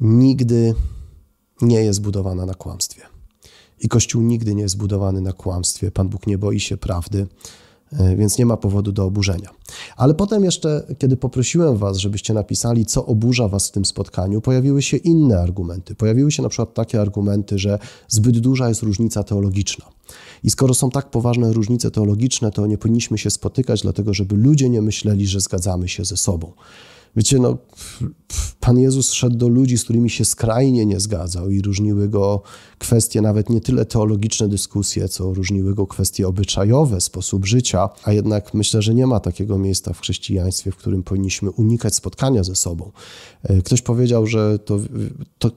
nigdy 0.01 0.75
nie 1.63 1.85
jest 1.85 2.01
budowana 2.01 2.47
na 2.47 2.55
kłamstwie. 2.55 3.03
I 3.81 3.89
Kościół 3.89 4.23
nigdy 4.23 4.55
nie 4.55 4.63
jest 4.63 4.77
budowany 4.77 5.21
na 5.21 5.33
kłamstwie. 5.33 5.91
Pan 5.91 6.09
Bóg 6.09 6.27
nie 6.27 6.39
boi 6.39 6.61
się 6.61 6.77
prawdy. 6.77 7.27
E, 7.99 8.17
więc 8.17 8.39
nie 8.39 8.47
ma 8.47 8.57
powodu 8.57 8.93
do 8.93 9.05
oburzenia. 9.05 9.51
Ale 9.97 10.15
potem 10.15 10.45
jeszcze, 10.45 10.87
kiedy 10.99 11.17
poprosiłem 11.17 11.77
Was, 11.77 11.97
żebyście 11.97 12.35
napisali, 12.35 12.87
co 12.87 13.07
oburza 13.07 13.49
Was 13.49 13.69
w 13.69 13.73
tym 13.73 13.85
spotkaniu, 13.85 14.41
pojawiły 14.41 14.83
się 14.83 14.97
inne 14.97 15.41
argumenty. 15.41 15.95
Pojawiły 15.95 16.33
się 16.33 16.43
na 16.43 16.49
przykład 16.49 16.75
takie 16.75 17.01
argumenty, 17.01 17.59
że 17.59 17.79
zbyt 18.09 18.39
duża 18.39 18.69
jest 18.69 18.83
różnica 18.83 19.25
teologiczna. 19.25 19.85
I 20.45 20.51
skoro 20.51 20.75
są 20.75 20.91
tak 20.91 21.11
poważne 21.11 21.53
różnice 21.53 21.91
teologiczne, 21.91 22.51
to 22.51 22.67
nie 22.67 22.79
powinniśmy 22.79 23.19
się 23.19 23.31
spotykać, 23.31 23.83
dlatego 23.83 24.15
żeby 24.15 24.37
ludzie 24.37 24.69
nie 24.69 24.83
myśleli, 24.83 25.27
że 25.27 25.41
zgadzamy 25.41 25.89
się 25.89 26.05
ze 26.05 26.17
sobą. 26.17 26.53
Wiecie, 27.17 27.39
no, 27.39 27.59
Pan 28.61 28.79
Jezus 28.79 29.13
szedł 29.13 29.37
do 29.37 29.49
ludzi, 29.49 29.79
z 29.79 29.85
którymi 29.85 30.11
się 30.11 30.25
skrajnie 30.25 30.87
nie 30.87 31.01
zgadzał 31.01 31.51
i 31.51 31.63
różniły 31.63 32.09
go 32.09 32.43
kwestie 32.79 33.21
nawet 33.21 33.51
nie 33.51 33.61
tyle 33.61 33.85
teologiczne 33.85 34.49
dyskusje, 34.49 35.09
co 35.09 35.35
różniły 35.35 35.75
go 35.75 35.87
kwestie 35.87 36.29
obyczajowe, 36.29 37.01
sposób 37.01 37.47
życia, 37.47 37.89
a 38.05 38.13
jednak 38.13 38.55
myślę, 38.55 38.83
że 38.83 38.95
nie 38.95 39.07
ma 39.07 39.21
takiego 39.21 39.59
miejsca 39.59 39.93
w 39.93 40.01
chrześcijaństwie, 40.01 40.71
w 40.71 40.77
którym 40.77 41.03
powinniśmy 41.03 41.51
unikać 41.51 41.95
spotkania 41.95 42.45
ze 42.45 42.57
sobą. 42.57 42.93
E, 43.43 43.63
ktoś 43.63 43.83
powiedział, 43.83 44.27
że 44.27 44.59
to, 44.59 44.81
to 45.39 45.51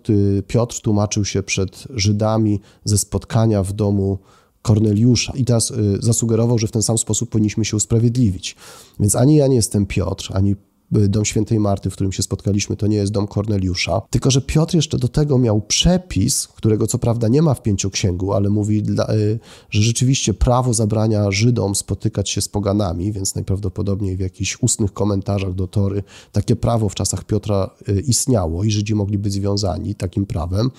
Piotr 0.47 0.81
tłumaczył 0.81 1.25
się 1.25 1.43
przed 1.43 1.87
Żydami 1.95 2.59
ze 2.83 2.97
spotkania 2.97 3.63
w 3.63 3.73
domu 3.73 4.17
Korneliusza 4.61 5.33
i 5.35 5.45
teraz 5.45 5.71
y, 5.71 5.97
zasugerował, 5.99 6.59
że 6.59 6.67
w 6.67 6.71
ten 6.71 6.81
sam 6.81 6.97
sposób 6.97 7.29
powinniśmy 7.29 7.65
się 7.65 7.77
usprawiedliwić. 7.77 8.55
Więc 8.99 9.15
ani 9.15 9.35
ja 9.35 9.47
nie 9.47 9.55
jestem 9.55 9.85
Piotr, 9.85 10.31
ani 10.33 10.55
dom 10.91 11.25
świętej 11.25 11.59
Marty, 11.59 11.89
w 11.89 11.93
którym 11.93 12.11
się 12.11 12.23
spotkaliśmy, 12.23 12.75
to 12.75 12.87
nie 12.87 12.97
jest 12.97 13.11
dom 13.11 13.27
Korneliusza. 13.27 14.01
Tylko, 14.09 14.31
że 14.31 14.41
Piotr 14.41 14.75
jeszcze 14.75 14.97
do 14.97 15.07
tego 15.07 15.37
miał 15.37 15.61
przepis, 15.61 16.47
którego 16.47 16.87
co 16.87 16.99
prawda 16.99 17.27
nie 17.27 17.41
ma 17.41 17.53
w 17.53 17.61
pięcioksięgu, 17.61 18.33
ale 18.33 18.49
mówi, 18.49 18.83
y, 19.09 19.39
że 19.69 19.81
rzeczywiście 19.81 20.33
prawo 20.33 20.73
zabrania 20.73 21.31
Żydom 21.31 21.75
spotykać 21.75 22.29
się 22.29 22.41
z 22.41 22.47
poganami, 22.47 23.11
więc 23.11 23.35
najprawdopodobniej 23.35 24.17
w 24.17 24.19
jakichś 24.19 24.57
ustnych 24.61 24.93
komentarzach 24.93 25.53
do 25.53 25.67
Tory 25.67 26.03
takie 26.31 26.55
prawo 26.55 26.89
w 26.89 26.95
czasach 26.95 27.23
Piotra 27.23 27.69
y, 27.89 28.01
istniało 28.01 28.63
i 28.63 28.71
Żydzi 28.71 28.95
mogli 28.95 29.17
być 29.17 29.33
związani 29.33 29.95
takim 29.95 30.25
prawem. 30.25 30.71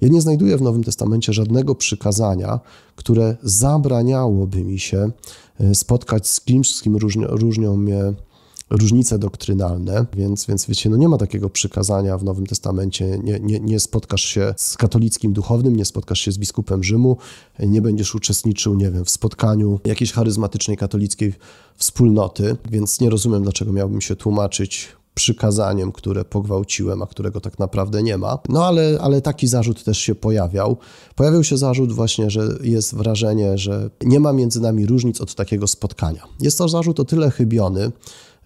Ja 0.00 0.08
nie 0.08 0.20
znajduję 0.20 0.56
w 0.56 0.62
Nowym 0.62 0.84
Testamencie 0.84 1.32
żadnego 1.32 1.74
przykazania, 1.74 2.60
które 2.96 3.36
zabraniałoby 3.42 4.64
mi 4.64 4.78
się 4.78 5.10
y, 5.60 5.74
spotkać 5.74 6.28
z 6.28 6.40
kimś, 6.40 6.74
z 6.74 6.82
kim 6.82 6.96
różnią 7.28 7.76
mnie 7.76 8.14
różnice 8.76 9.18
doktrynalne, 9.18 10.06
więc, 10.16 10.46
więc 10.46 10.66
wiecie, 10.66 10.90
no 10.90 10.96
nie 10.96 11.08
ma 11.08 11.18
takiego 11.18 11.50
przykazania 11.50 12.18
w 12.18 12.24
Nowym 12.24 12.46
Testamencie, 12.46 13.18
nie, 13.22 13.40
nie, 13.40 13.60
nie 13.60 13.80
spotkasz 13.80 14.24
się 14.24 14.54
z 14.56 14.76
katolickim 14.76 15.32
duchownym, 15.32 15.76
nie 15.76 15.84
spotkasz 15.84 16.20
się 16.20 16.32
z 16.32 16.38
biskupem 16.38 16.84
Rzymu, 16.84 17.16
nie 17.58 17.82
będziesz 17.82 18.14
uczestniczył, 18.14 18.74
nie 18.74 18.90
wiem, 18.90 19.04
w 19.04 19.10
spotkaniu 19.10 19.80
jakiejś 19.84 20.12
charyzmatycznej 20.12 20.76
katolickiej 20.76 21.34
wspólnoty, 21.76 22.56
więc 22.70 23.00
nie 23.00 23.10
rozumiem, 23.10 23.42
dlaczego 23.42 23.72
miałbym 23.72 24.00
się 24.00 24.16
tłumaczyć 24.16 24.88
przykazaniem, 25.14 25.92
które 25.92 26.24
pogwałciłem, 26.24 27.02
a 27.02 27.06
którego 27.06 27.40
tak 27.40 27.58
naprawdę 27.58 28.02
nie 28.02 28.18
ma. 28.18 28.38
No 28.48 28.64
ale, 28.64 28.98
ale 29.00 29.20
taki 29.20 29.46
zarzut 29.46 29.84
też 29.84 29.98
się 29.98 30.14
pojawiał. 30.14 30.76
Pojawił 31.14 31.44
się 31.44 31.56
zarzut 31.56 31.92
właśnie, 31.92 32.30
że 32.30 32.48
jest 32.62 32.94
wrażenie, 32.94 33.58
że 33.58 33.90
nie 34.02 34.20
ma 34.20 34.32
między 34.32 34.60
nami 34.60 34.86
różnic 34.86 35.20
od 35.20 35.34
takiego 35.34 35.66
spotkania. 35.66 36.22
Jest 36.40 36.58
to 36.58 36.68
zarzut 36.68 37.00
o 37.00 37.04
tyle 37.04 37.30
chybiony, 37.30 37.92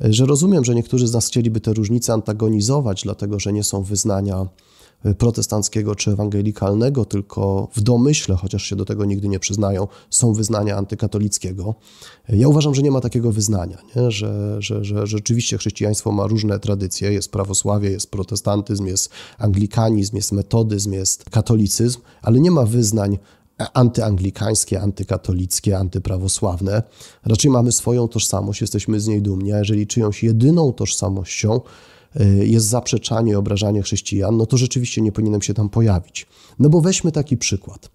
że 0.00 0.26
rozumiem, 0.26 0.64
że 0.64 0.75
niektórzy 0.75 1.06
z 1.06 1.12
nas 1.12 1.26
chcieliby 1.26 1.60
te 1.60 1.72
różnice 1.72 2.12
antagonizować, 2.12 3.02
dlatego 3.02 3.40
że 3.40 3.52
nie 3.52 3.64
są 3.64 3.82
wyznania 3.82 4.46
protestanckiego 5.19 5.95
czy 5.95 6.11
ewangelikalnego, 6.11 7.05
tylko 7.05 7.69
w 7.75 7.81
domyśle, 7.81 8.37
chociaż 8.37 8.62
się 8.62 8.76
do 8.76 8.85
tego 8.85 9.05
nigdy 9.05 9.28
nie 9.28 9.38
przyznają, 9.38 9.88
są 10.11 10.33
wyznania 10.33 10.76
antykatolickiego. 10.76 11.75
Ja 12.28 12.49
uważam, 12.49 12.75
że 12.75 12.83
nie 12.83 12.90
ma 12.90 13.00
takiego 13.00 13.33
wyznania, 13.33 13.78
nie? 13.97 14.11
Że, 14.11 14.57
że, 14.62 14.85
że 14.85 15.07
rzeczywiście 15.07 15.59
chrześcijaństwo 15.59 16.12
ma 16.12 16.26
różne 16.26 16.59
tradycje, 16.61 17.12
jest 17.12 17.33
prawosławie, 17.33 17.90
jest 17.90 18.11
protestantyzm, 18.11 18.87
jest 18.87 19.11
anglikanizm, 19.38 20.17
jest 20.17 20.33
metodyzm, 20.33 20.93
jest 20.93 21.31
katolicyzm, 21.31 22.00
ale 22.23 22.40
nie 22.40 22.50
ma 22.50 22.64
wyznań 22.64 23.19
antyanglikańskie, 23.75 24.81
antykatolickie, 24.81 25.78
antyprawosławne. 25.78 26.83
Raczej 27.25 27.50
mamy 27.50 27.73
swoją 27.73 28.09
tożsamość, 28.09 28.61
jesteśmy 28.61 29.00
z 29.00 29.07
niej 29.07 29.23
dumni, 29.23 29.52
a 29.52 29.59
jeżeli 29.59 29.87
czyjąś 29.87 30.23
jedyną 30.23 30.73
tożsamością 30.73 31.61
jest 32.41 32.67
zaprzeczanie 32.67 33.38
obrażanie 33.38 33.83
chrześcijan, 33.83 34.37
no 34.37 34.47
to 34.47 34.57
rzeczywiście 34.57 35.00
nie 35.00 35.12
powinienem 35.12 35.43
się 35.43 35.55
tam 35.55 35.69
pojawić. 35.69 36.27
No 36.59 36.69
bo 36.69 36.81
weźmy 36.81 37.12
taki 37.12 37.37
przykład. 37.37 37.91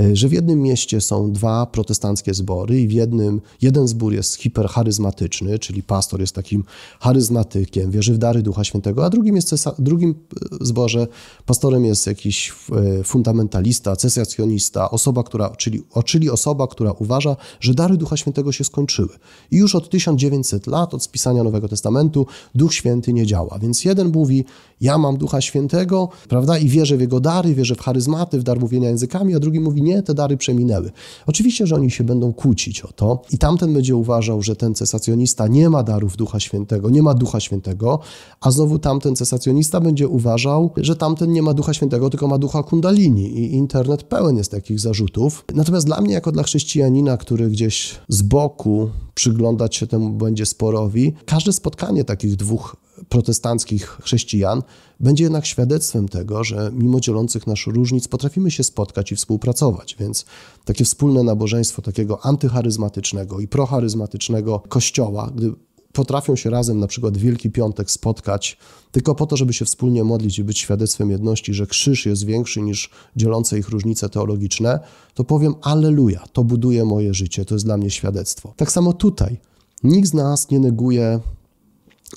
E, 0.00 0.16
że 0.16 0.28
w 0.28 0.32
jednym 0.32 0.62
mieście 0.62 1.00
są 1.00 1.32
dwa 1.32 1.66
protestanckie 1.66 2.34
zbory 2.34 2.80
i 2.80 2.88
w 2.88 2.92
jednym, 2.92 3.40
jeden 3.62 3.88
zbór 3.88 4.12
jest 4.12 4.34
hipercharyzmatyczny, 4.34 5.58
czyli 5.58 5.82
pastor 5.82 6.20
jest 6.20 6.34
takim 6.34 6.64
charyzmatykiem, 7.00 7.90
wierzy 7.90 8.14
w 8.14 8.18
dary 8.18 8.42
Ducha 8.42 8.64
Świętego, 8.64 9.04
a 9.04 9.10
drugim, 9.10 9.36
jest 9.36 9.54
drugim 9.78 10.10
e, 10.10 10.64
zborze 10.64 11.06
pastorem 11.46 11.84
jest 11.84 12.06
jakiś 12.06 12.52
e, 13.00 13.04
fundamentalista, 13.04 13.96
cesjacjonista, 13.96 14.90
osoba, 14.90 15.22
która, 15.22 15.50
czyli, 15.50 15.82
czyli 16.04 16.30
osoba, 16.30 16.66
która 16.66 16.92
uważa, 16.92 17.36
że 17.60 17.74
dary 17.74 17.96
Ducha 17.96 18.16
Świętego 18.16 18.52
się 18.52 18.64
skończyły. 18.64 19.08
I 19.50 19.56
już 19.56 19.74
od 19.74 19.90
1900 19.90 20.66
lat, 20.66 20.94
od 20.94 21.02
spisania 21.02 21.44
Nowego 21.44 21.68
Testamentu, 21.68 22.26
Duch 22.54 22.74
Święty 22.74 23.12
nie 23.12 23.26
działa. 23.26 23.58
Więc 23.58 23.84
jeden 23.84 24.12
mówi, 24.12 24.44
ja 24.80 24.98
mam 24.98 25.16
Ducha 25.16 25.40
Świętego, 25.40 26.08
prawda, 26.28 26.58
i 26.58 26.68
wierzę 26.68 26.96
w 26.96 27.00
Jego 27.00 27.20
dary, 27.20 27.54
wierzę 27.54 27.74
w 27.74 27.80
charyzmaty, 27.80 28.38
w 28.38 28.42
dar 28.42 28.60
mówienia 28.60 28.88
językami, 28.88 29.34
a 29.34 29.40
drugi 29.40 29.60
nie, 29.82 30.02
te 30.02 30.14
dary 30.14 30.36
przeminęły. 30.36 30.90
Oczywiście, 31.26 31.66
że 31.66 31.74
oni 31.74 31.90
się 31.90 32.04
będą 32.04 32.32
kłócić 32.32 32.80
o 32.80 32.92
to 32.92 33.22
i 33.32 33.38
tamten 33.38 33.74
będzie 33.74 33.96
uważał, 33.96 34.42
że 34.42 34.56
ten 34.56 34.74
cesacjonista 34.74 35.46
nie 35.48 35.70
ma 35.70 35.82
darów 35.82 36.16
Ducha 36.16 36.40
Świętego, 36.40 36.90
nie 36.90 37.02
ma 37.02 37.14
Ducha 37.14 37.40
Świętego, 37.40 37.98
a 38.40 38.50
znowu 38.50 38.78
tamten 38.78 39.16
cesacjonista 39.16 39.80
będzie 39.80 40.08
uważał, 40.08 40.70
że 40.76 40.96
tamten 40.96 41.32
nie 41.32 41.42
ma 41.42 41.54
Ducha 41.54 41.74
Świętego, 41.74 42.10
tylko 42.10 42.28
ma 42.28 42.38
Ducha 42.38 42.62
Kundalini 42.62 43.38
i 43.38 43.54
internet 43.54 44.02
pełen 44.02 44.36
jest 44.36 44.50
takich 44.50 44.80
zarzutów. 44.80 45.44
Natomiast 45.54 45.86
dla 45.86 46.00
mnie, 46.00 46.14
jako 46.14 46.32
dla 46.32 46.42
chrześcijanina, 46.42 47.16
który 47.16 47.50
gdzieś 47.50 47.94
z 48.08 48.22
boku 48.22 48.90
przyglądać 49.14 49.76
się 49.76 49.86
temu 49.86 50.10
będzie 50.10 50.46
sporowi, 50.46 51.14
każde 51.26 51.52
spotkanie 51.52 52.04
takich 52.04 52.36
dwóch 52.36 52.76
protestanckich 53.08 53.86
chrześcijan 54.02 54.62
będzie 55.00 55.24
jednak 55.24 55.46
świadectwem 55.46 56.08
tego, 56.08 56.44
że 56.44 56.70
mimo 56.74 57.00
dzielących 57.00 57.46
nas 57.46 57.58
różnic 57.66 58.08
potrafimy 58.08 58.50
się 58.50 58.64
spotkać 58.64 59.12
i 59.12 59.16
współpracować. 59.16 59.96
Więc 60.00 60.24
takie 60.64 60.84
wspólne 60.84 61.22
nabożeństwo 61.22 61.82
takiego 61.82 62.24
antycharyzmatycznego 62.24 63.40
i 63.40 63.48
procharyzmatycznego 63.48 64.62
kościoła, 64.68 65.30
gdy 65.34 65.52
potrafią 65.92 66.36
się 66.36 66.50
razem 66.50 66.78
na 66.78 66.86
przykład 66.86 67.16
Wielki 67.16 67.50
Piątek 67.50 67.90
spotkać 67.90 68.58
tylko 68.92 69.14
po 69.14 69.26
to, 69.26 69.36
żeby 69.36 69.52
się 69.52 69.64
wspólnie 69.64 70.04
modlić 70.04 70.38
i 70.38 70.44
być 70.44 70.58
świadectwem 70.58 71.10
jedności, 71.10 71.54
że 71.54 71.66
krzyż 71.66 72.06
jest 72.06 72.24
większy 72.24 72.62
niż 72.62 72.90
dzielące 73.16 73.58
ich 73.58 73.68
różnice 73.68 74.08
teologiczne, 74.08 74.80
to 75.14 75.24
powiem 75.24 75.54
Alleluja, 75.62 76.24
to 76.32 76.44
buduje 76.44 76.84
moje 76.84 77.14
życie, 77.14 77.44
to 77.44 77.54
jest 77.54 77.64
dla 77.64 77.76
mnie 77.76 77.90
świadectwo. 77.90 78.54
Tak 78.56 78.72
samo 78.72 78.92
tutaj. 78.92 79.40
Nikt 79.84 80.08
z 80.08 80.14
nas 80.14 80.50
nie 80.50 80.60
neguje 80.60 81.20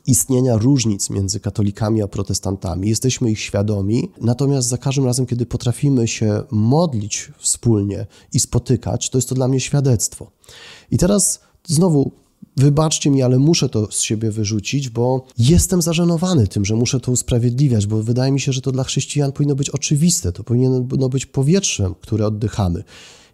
istnienia 0.06 0.58
różnic 0.58 1.10
między 1.10 1.40
katolikami 1.40 2.02
a 2.02 2.08
protestantami. 2.08 2.90
Jesteśmy 2.90 3.32
ich 3.32 3.40
świadomi, 3.40 4.12
natomiast 4.22 4.68
za 4.68 4.78
każdym 4.78 5.06
razem, 5.06 5.26
kiedy 5.26 5.46
potrafimy 5.46 6.08
się 6.08 6.44
modlić 6.52 7.32
wspólnie 7.38 8.08
i 8.34 8.40
spotykać, 8.40 9.10
to 9.10 9.18
jest 9.18 9.30
to 9.30 9.36
dla 9.36 9.48
mnie 9.48 9.60
świadectwo. 9.60 10.32
I 10.92 10.98
teraz 10.98 11.40
znowu 11.68 12.12
Wybaczcie 12.58 13.10
mi, 13.10 13.22
ale 13.24 13.40
muszę 13.40 13.70
to 13.70 13.92
z 13.92 14.02
siebie 14.02 14.32
wyrzucić, 14.32 14.90
bo 14.90 15.26
jestem 15.38 15.82
zażenowany 15.82 16.48
tym, 16.48 16.66
że 16.66 16.76
muszę 16.76 17.00
to 17.00 17.12
usprawiedliwiać, 17.12 17.88
bo 17.88 18.04
wydaje 18.04 18.32
mi 18.32 18.40
się, 18.40 18.54
że 18.54 18.62
to 18.62 18.72
dla 18.72 18.84
chrześcijan 18.84 19.32
powinno 19.32 19.56
być 19.56 19.70
oczywiste. 19.70 20.32
To 20.32 20.44
powinno 20.44 21.10
być 21.10 21.26
powietrzem, 21.26 21.96
które 22.02 22.28
oddychamy. 22.28 22.84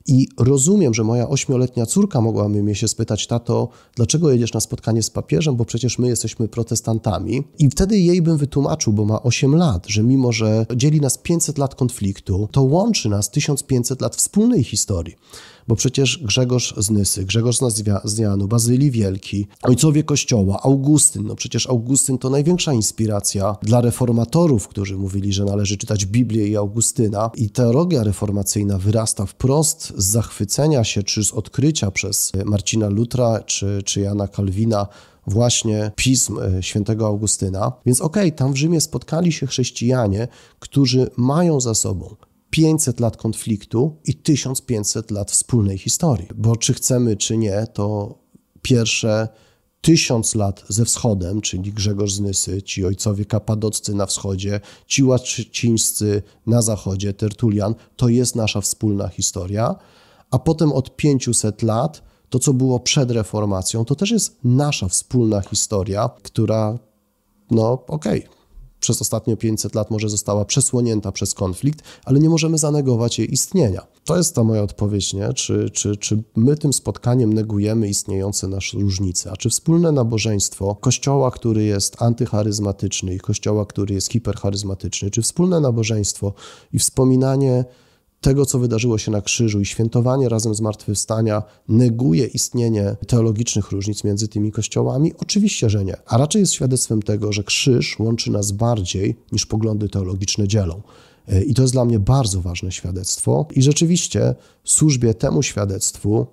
I 0.08 0.28
rozumiem, 0.38 0.94
że 0.94 1.04
moja 1.04 1.30
ośmioletnia 1.30 1.86
córka 1.86 2.22
mogłaby 2.22 2.64
mnie 2.64 2.76
się 2.76 2.88
spytać, 2.88 3.28
tato, 3.28 3.70
dlaczego 3.96 4.32
jedziesz 4.32 4.54
na 4.54 4.60
spotkanie 4.60 5.04
z 5.04 5.10
papieżem, 5.10 5.56
bo 5.56 5.66
przecież 5.66 6.00
my 6.00 6.08
jesteśmy 6.08 6.48
protestantami. 6.48 7.44
I 7.60 7.70
wtedy 7.70 8.00
jej 8.00 8.22
bym 8.22 8.38
wytłumaczył, 8.38 8.94
bo 8.94 9.06
ma 9.06 9.24
8 9.24 9.56
lat, 9.56 9.88
że 9.88 10.04
mimo, 10.04 10.32
że 10.32 10.66
dzieli 10.76 11.02
nas 11.02 11.18
500 11.18 11.58
lat 11.58 11.76
konfliktu, 11.76 12.50
to 12.52 12.62
łączy 12.62 13.10
nas 13.10 13.32
1500 13.32 14.02
lat 14.02 14.16
wspólnej 14.16 14.64
historii 14.64 15.16
bo 15.72 15.76
przecież 15.76 16.20
Grzegorz 16.24 16.74
z 16.78 16.90
Nysy, 16.90 17.26
Grzegorz 17.26 17.58
z 18.04 18.18
Janu, 18.18 18.48
Bazylii 18.48 18.92
Wielki, 18.92 19.48
ojcowie 19.62 20.04
Kościoła, 20.04 20.60
Augustyn, 20.64 21.28
no 21.28 21.36
przecież 21.36 21.70
Augustyn 21.70 22.18
to 22.18 22.30
największa 22.30 22.74
inspiracja 22.74 23.56
dla 23.62 23.82
reformatorów, 23.82 24.68
którzy 24.68 24.98
mówili, 24.98 25.34
że 25.34 25.46
należy 25.46 25.78
czytać 25.78 26.06
Biblię 26.06 26.48
i 26.48 26.58
Augustyna 26.58 27.32
i 27.36 27.50
teologia 27.50 28.04
reformacyjna 28.04 28.78
wyrasta 28.78 29.26
wprost 29.26 29.94
z 29.98 30.06
zachwycenia 30.06 30.84
się 30.84 31.04
czy 31.04 31.24
z 31.24 31.32
odkrycia 31.32 31.92
przez 31.92 32.32
Marcina 32.46 32.90
Lutra 32.90 33.40
czy, 33.46 33.82
czy 33.86 34.02
Jana 34.02 34.28
Kalwina 34.28 34.88
właśnie 35.28 35.92
pism 35.96 36.40
e, 36.40 36.64
świętego 36.64 37.08
Augustyna. 37.08 37.72
Więc 37.86 38.02
okej, 38.02 38.28
okay, 38.28 38.38
tam 38.38 38.54
w 38.54 38.58
Rzymie 38.58 38.82
spotkali 38.82 39.32
się 39.32 39.48
chrześcijanie, 39.48 40.28
którzy 40.60 41.10
mają 41.18 41.62
za 41.62 41.74
sobą 41.74 42.16
500 42.52 43.00
lat 43.00 43.18
konfliktu 43.18 43.96
i 44.06 44.16
1500 44.16 45.12
lat 45.12 45.32
wspólnej 45.32 45.78
historii. 45.78 46.28
Bo 46.36 46.56
czy 46.56 46.74
chcemy, 46.74 47.18
czy 47.18 47.38
nie, 47.38 47.68
to 47.74 48.16
pierwsze 48.62 49.28
tysiąc 49.82 50.36
lat 50.36 50.64
ze 50.70 50.86
wschodem, 50.86 51.42
czyli 51.42 51.74
Grzegorz 51.74 52.14
z 52.14 52.20
Nysy, 52.20 52.62
ci 52.62 52.86
ojcowie 52.86 53.26
kapadoccy 53.26 53.94
na 53.96 54.06
wschodzie, 54.06 54.60
ci 54.88 55.04
łacińscy 55.04 56.22
na 56.48 56.62
zachodzie, 56.62 57.14
Tertulian, 57.14 57.76
to 57.96 58.10
jest 58.10 58.36
nasza 58.36 58.62
wspólna 58.62 59.08
historia, 59.08 59.76
a 60.32 60.40
potem 60.40 60.72
od 60.72 60.96
500 60.96 61.62
lat 61.62 62.04
to, 62.30 62.40
co 62.40 62.54
było 62.54 62.80
przed 62.80 63.12
reformacją, 63.12 63.86
to 63.86 63.96
też 63.96 64.12
jest 64.12 64.38
nasza 64.44 64.88
wspólna 64.88 65.42
historia, 65.42 66.10
która, 66.24 66.80
no 67.52 67.72
okej, 67.88 68.26
okay 68.26 68.41
przez 68.82 69.02
ostatnie 69.02 69.38
500 69.38 69.76
lat 69.76 69.92
może 69.92 70.10
została 70.10 70.46
przesłonięta 70.46 71.12
przez 71.12 71.34
konflikt, 71.34 71.82
ale 72.06 72.20
nie 72.20 72.30
możemy 72.30 72.58
zanegować 72.58 73.20
jej 73.20 73.34
istnienia. 73.34 73.88
To 74.06 74.18
jest 74.18 74.36
ta 74.36 74.44
moja 74.44 74.64
odpowiedź, 74.64 75.14
nie? 75.14 75.34
Czy, 75.34 75.70
czy, 75.70 75.98
czy 75.98 76.24
my 76.36 76.58
tym 76.58 76.74
spotkaniem 76.74 77.34
negujemy 77.34 77.88
istniejące 77.88 78.48
nasze 78.48 78.78
różnice, 78.78 79.32
a 79.32 79.38
czy 79.38 79.50
wspólne 79.50 79.92
nabożeństwo 79.92 80.76
kościoła, 80.76 81.32
który 81.32 81.64
jest 81.64 82.02
antycharyzmatyczny 82.02 83.16
i 83.16 83.20
kościoła, 83.20 83.66
który 83.66 83.94
jest 83.94 84.12
hipercharyzmatyczny, 84.12 85.12
czy 85.12 85.22
wspólne 85.22 85.60
nabożeństwo 85.60 86.34
i 86.74 86.80
wspominanie 86.80 87.66
tego, 88.22 88.46
co 88.46 88.60
wydarzyło 88.60 88.98
się 88.98 89.12
na 89.12 89.22
krzyżu 89.22 89.62
i 89.62 89.66
świętowanie 89.66 90.30
razem 90.30 90.56
zmartwychwstania 90.56 91.44
neguje 91.70 92.26
istnienie 92.26 92.96
teologicznych 93.08 93.72
różnic 93.72 94.04
między 94.04 94.28
tymi 94.28 94.52
kościołami? 94.52 95.14
Oczywiście, 95.18 95.70
że 95.70 95.86
nie. 95.86 95.98
A 96.06 96.18
raczej 96.18 96.40
jest 96.40 96.54
świadectwem 96.54 97.02
tego, 97.02 97.34
że 97.34 97.44
krzyż 97.44 98.00
łączy 98.00 98.32
nas 98.32 98.52
bardziej 98.52 99.16
niż 99.32 99.46
poglądy 99.46 99.90
teologiczne 99.90 100.48
dzielą. 100.48 100.82
I 101.48 101.54
to 101.54 101.62
jest 101.62 101.74
dla 101.74 101.86
mnie 101.86 102.00
bardzo 102.00 102.42
ważne 102.42 102.72
świadectwo. 102.72 103.46
I 103.56 103.62
rzeczywiście 103.62 104.36
służbie 104.64 105.14
temu 105.14 105.44
świadectwu 105.44 106.28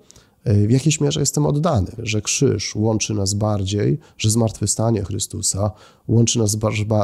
w 0.45 0.71
jakiejś 0.71 1.01
mierze 1.01 1.19
jestem 1.19 1.45
oddany, 1.45 1.91
że 1.97 2.21
krzyż 2.21 2.75
łączy 2.75 3.13
nas 3.13 3.33
bardziej, 3.33 3.99
że 4.17 4.29
zmartwychwstanie 4.29 5.03
Chrystusa 5.03 5.71
łączy 6.07 6.39
nas 6.39 6.57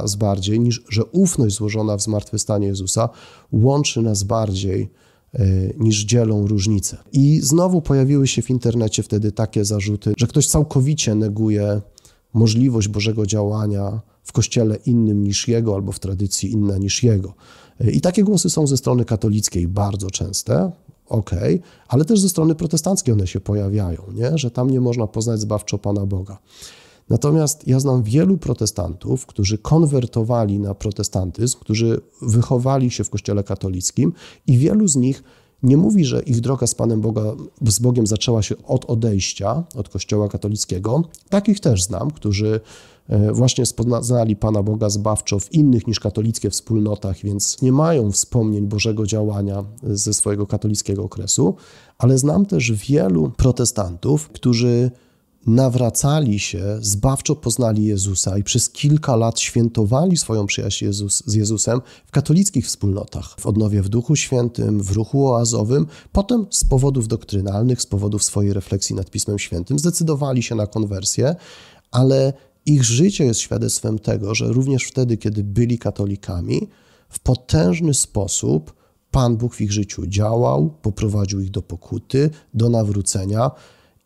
z 0.06 0.16
bardziej, 0.16 0.60
niż 0.60 0.84
że 0.90 1.06
ufność 1.06 1.56
złożona 1.56 1.98
w 1.98 2.02
zmartwychwstanie 2.02 2.68
Jezusa 2.68 3.10
łączy 3.52 4.02
nas 4.02 4.24
bardziej 4.24 4.90
e, 5.34 5.46
niż 5.78 6.06
dzielą 6.06 6.48
różnice. 6.48 6.98
I 7.14 7.40
znowu 7.44 7.82
pojawiły 7.82 8.28
się 8.28 8.42
w 8.42 8.50
internecie 8.50 9.04
wtedy 9.04 9.32
takie 9.32 9.66
zarzuty, 9.66 10.14
że 10.18 10.28
ktoś 10.28 10.48
całkowicie 10.48 11.16
neguje 11.16 11.82
możliwość 12.34 12.88
Bożego 12.88 13.26
działania 13.26 14.02
w 14.24 14.32
kościele 14.32 14.76
innym 14.86 15.24
niż 15.24 15.48
jego, 15.48 15.76
albo 15.76 15.92
w 15.92 16.00
tradycji 16.00 16.52
inna 16.52 16.78
niż 16.78 17.04
jego. 17.04 17.34
E, 17.80 17.92
I 17.92 18.02
takie 18.02 18.24
głosy 18.24 18.50
są 18.50 18.68
ze 18.68 18.78
strony 18.78 19.06
katolickiej 19.06 19.68
bardzo 19.68 20.12
częste 20.12 20.72
ok, 21.10 21.32
ale 21.88 22.06
też 22.06 22.20
ze 22.20 22.30
strony 22.30 22.56
protestanckiej 22.56 23.14
one 23.14 23.28
się 23.28 23.40
pojawiają, 23.40 24.02
nie? 24.14 24.38
że 24.38 24.52
tam 24.52 24.70
nie 24.70 24.82
można 24.82 25.08
poznać 25.08 25.40
zbawczo 25.40 25.78
Pana 25.78 26.06
Boga. 26.06 26.38
Natomiast 27.10 27.68
ja 27.68 27.80
znam 27.80 28.04
wielu 28.04 28.38
protestantów, 28.38 29.26
którzy 29.26 29.58
konwertowali 29.58 30.60
na 30.60 30.76
protestantyzm, 30.76 31.60
którzy 31.60 32.02
wychowali 32.22 32.92
się 32.92 33.04
w 33.04 33.10
kościele 33.10 33.44
katolickim 33.44 34.14
i 34.48 34.58
wielu 34.58 34.88
z 34.88 34.96
nich 34.96 35.24
nie 35.64 35.78
mówi, 35.78 36.06
że 36.06 36.22
ich 36.22 36.42
droga 36.42 36.68
z 36.68 36.76
Panem 36.76 37.02
Boga, 37.02 37.24
z 37.68 37.80
Bogiem 37.80 38.08
zaczęła 38.08 38.42
się 38.42 38.56
od 38.64 38.86
odejścia 38.86 39.64
od 39.76 39.90
kościoła 39.90 40.30
katolickiego. 40.30 41.04
Takich 41.30 41.60
też 41.60 41.84
znam, 41.84 42.12
którzy 42.12 42.60
właśnie 43.34 43.64
poznali 43.76 44.36
Pana 44.36 44.64
Boga 44.64 44.90
zbawczo 44.90 45.40
w 45.40 45.54
innych 45.54 45.88
niż 45.88 46.00
katolickie 46.00 46.50
wspólnotach, 46.50 47.18
więc 47.18 47.62
nie 47.62 47.72
mają 47.72 48.12
wspomnień 48.12 48.68
Bożego 48.68 49.06
działania 49.06 49.64
ze 49.84 50.14
swojego 50.14 50.48
katolickiego 50.48 51.04
okresu, 51.04 51.56
ale 51.98 52.18
znam 52.18 52.46
też 52.46 52.72
wielu 52.72 53.32
protestantów, 53.38 54.30
którzy 54.30 54.92
nawracali 55.48 56.40
się, 56.40 56.78
zbawczo 56.80 57.36
poznali 57.36 57.86
Jezusa 57.86 58.38
i 58.38 58.44
przez 58.44 58.70
kilka 58.70 59.16
lat 59.16 59.40
świętowali 59.40 60.18
swoją 60.18 60.46
przyjaźń 60.46 60.86
Jezus, 60.86 61.24
z 61.26 61.34
Jezusem 61.34 61.82
w 62.06 62.12
katolickich 62.12 62.66
wspólnotach, 62.66 63.36
w 63.40 63.46
odnowie 63.46 63.82
w 63.82 63.90
Duchu 63.90 64.16
Świętym, 64.16 64.84
w 64.84 64.92
ruchu 64.92 65.28
oazowym. 65.28 65.88
Potem 66.12 66.46
z 66.50 66.64
powodów 66.64 67.08
doktrynalnych, 67.08 67.82
z 67.82 67.86
powodów 67.86 68.24
swojej 68.24 68.54
refleksji 68.54 68.96
nad 68.96 69.12
Pismem 69.12 69.40
Świętym 69.40 69.80
zdecydowali 69.80 70.44
się 70.44 70.56
na 70.56 70.68
konwersję, 70.68 71.36
ale 71.92 72.34
ich 72.66 72.84
życie 72.84 73.26
jest 73.26 73.40
świadectwem 73.40 74.00
tego, 74.00 74.36
że 74.36 74.48
również 74.48 74.84
wtedy, 74.84 75.18
kiedy 75.18 75.44
byli 75.44 75.78
katolikami, 75.78 76.68
w 77.10 77.20
potężny 77.20 77.94
sposób 77.94 78.74
Pan 79.12 79.38
Bóg 79.38 79.56
w 79.56 79.62
ich 79.62 79.72
życiu 79.72 80.08
działał, 80.08 80.70
poprowadził 80.82 81.42
ich 81.42 81.52
do 81.52 81.62
pokuty, 81.62 82.30
do 82.54 82.70
nawrócenia 82.70 83.52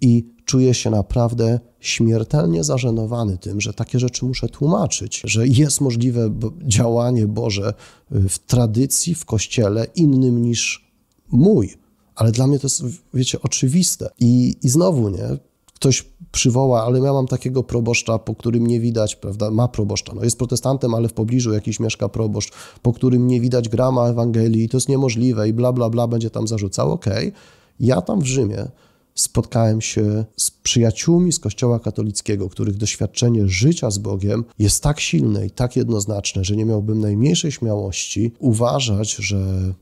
i 0.01 0.33
czuję 0.45 0.73
się 0.73 0.89
naprawdę 0.89 1.59
śmiertelnie 1.79 2.63
zażenowany 2.63 3.37
tym, 3.37 3.61
że 3.61 3.73
takie 3.73 3.99
rzeczy 3.99 4.25
muszę 4.25 4.49
tłumaczyć, 4.49 5.21
że 5.25 5.47
jest 5.47 5.81
możliwe 5.81 6.33
działanie 6.67 7.27
Boże 7.27 7.73
w 8.11 8.39
tradycji, 8.39 9.15
w 9.15 9.25
kościele 9.25 9.87
innym 9.95 10.41
niż 10.41 10.91
mój. 11.31 11.77
Ale 12.15 12.31
dla 12.31 12.47
mnie 12.47 12.59
to 12.59 12.65
jest, 12.65 12.83
wiecie, 13.13 13.41
oczywiste. 13.41 14.09
I, 14.19 14.55
i 14.63 14.69
znowu, 14.69 15.09
nie? 15.09 15.37
Ktoś 15.79 16.05
przywoła, 16.31 16.83
ale 16.85 16.99
ja 16.99 17.13
mam 17.13 17.27
takiego 17.27 17.63
proboszcza, 17.63 18.19
po 18.19 18.35
którym 18.35 18.67
nie 18.67 18.79
widać, 18.79 19.15
prawda, 19.15 19.51
ma 19.51 19.67
proboszcza, 19.67 20.13
no 20.15 20.23
jest 20.23 20.37
protestantem, 20.37 20.93
ale 20.93 21.09
w 21.09 21.13
pobliżu 21.13 21.53
jakiś 21.53 21.79
mieszka 21.79 22.09
proboszcz, 22.09 22.51
po 22.81 22.93
którym 22.93 23.27
nie 23.27 23.41
widać 23.41 23.69
grama 23.69 24.07
Ewangelii 24.07 24.69
to 24.69 24.77
jest 24.77 24.89
niemożliwe 24.89 25.49
i 25.49 25.53
bla, 25.53 25.73
bla, 25.73 25.89
bla, 25.89 26.07
będzie 26.07 26.29
tam 26.29 26.47
zarzucał, 26.47 26.91
okej. 26.91 27.27
Okay. 27.27 27.39
Ja 27.79 28.01
tam 28.01 28.21
w 28.21 28.25
Rzymie 28.25 28.67
spotkałem 29.15 29.81
się 29.81 30.25
z 30.37 30.51
przyjaciółmi 30.51 31.33
z 31.33 31.39
Kościoła 31.39 31.79
katolickiego, 31.79 32.49
których 32.49 32.77
doświadczenie 32.77 33.47
życia 33.47 33.91
z 33.91 33.97
Bogiem 33.97 34.45
jest 34.59 34.83
tak 34.83 34.99
silne 34.99 35.45
i 35.45 35.51
tak 35.51 35.75
jednoznaczne, 35.75 36.43
że 36.43 36.55
nie 36.55 36.65
miałbym 36.65 36.99
najmniejszej 36.99 37.51
śmiałości 37.51 38.31
uważać, 38.39 39.15
że, 39.15 39.73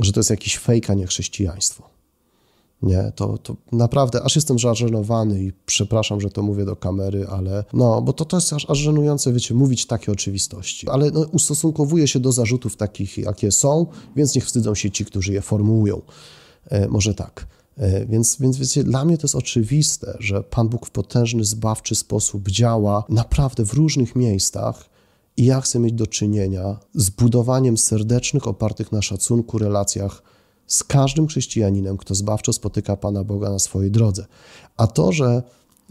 że 0.00 0.12
to 0.12 0.20
jest 0.20 0.30
jakiś 0.30 0.58
fejk, 0.58 0.90
a 0.90 0.94
nie 0.94 1.06
chrześcijaństwo. 1.06 1.99
Nie, 2.82 3.12
to, 3.14 3.38
to 3.38 3.56
naprawdę, 3.72 4.22
aż 4.22 4.36
jestem 4.36 4.58
żenowany 4.58 5.44
i 5.44 5.52
przepraszam, 5.66 6.20
że 6.20 6.30
to 6.30 6.42
mówię 6.42 6.64
do 6.64 6.76
kamery, 6.76 7.26
ale 7.26 7.64
no, 7.72 8.02
bo 8.02 8.12
to, 8.12 8.24
to 8.24 8.36
jest 8.36 8.52
aż, 8.52 8.70
aż 8.70 8.78
żenujące, 8.78 9.32
wiecie, 9.32 9.54
mówić 9.54 9.86
takie 9.86 10.12
oczywistości. 10.12 10.88
Ale 10.88 11.10
no, 11.10 11.20
ustosunkowuję 11.20 12.08
się 12.08 12.20
do 12.20 12.32
zarzutów 12.32 12.76
takich, 12.76 13.18
jakie 13.18 13.52
są, 13.52 13.86
więc 14.16 14.34
niech 14.34 14.46
wstydzą 14.46 14.74
się 14.74 14.90
ci, 14.90 15.04
którzy 15.04 15.32
je 15.32 15.42
formułują. 15.42 16.02
E, 16.66 16.88
może 16.88 17.14
tak. 17.14 17.46
E, 17.76 18.06
więc, 18.06 18.36
więc 18.40 18.56
wiecie, 18.56 18.84
dla 18.84 19.04
mnie 19.04 19.18
to 19.18 19.24
jest 19.24 19.34
oczywiste, 19.34 20.16
że 20.18 20.42
Pan 20.42 20.68
Bóg 20.68 20.86
w 20.86 20.90
potężny, 20.90 21.44
zbawczy 21.44 21.94
sposób 21.94 22.48
działa 22.48 23.04
naprawdę 23.08 23.64
w 23.64 23.72
różnych 23.72 24.16
miejscach 24.16 24.90
i 25.36 25.44
ja 25.44 25.60
chcę 25.60 25.78
mieć 25.78 25.92
do 25.92 26.06
czynienia 26.06 26.78
z 26.94 27.10
budowaniem 27.10 27.78
serdecznych, 27.78 28.46
opartych 28.46 28.92
na 28.92 29.02
szacunku 29.02 29.58
relacjach 29.58 30.22
z 30.70 30.84
każdym 30.84 31.26
chrześcijaninem, 31.26 31.96
kto 31.96 32.14
zbawczo 32.14 32.52
spotyka 32.52 32.96
Pana 32.96 33.24
Boga 33.24 33.50
na 33.50 33.58
swojej 33.58 33.90
drodze. 33.90 34.26
A 34.76 34.86
to, 34.86 35.12
że 35.12 35.42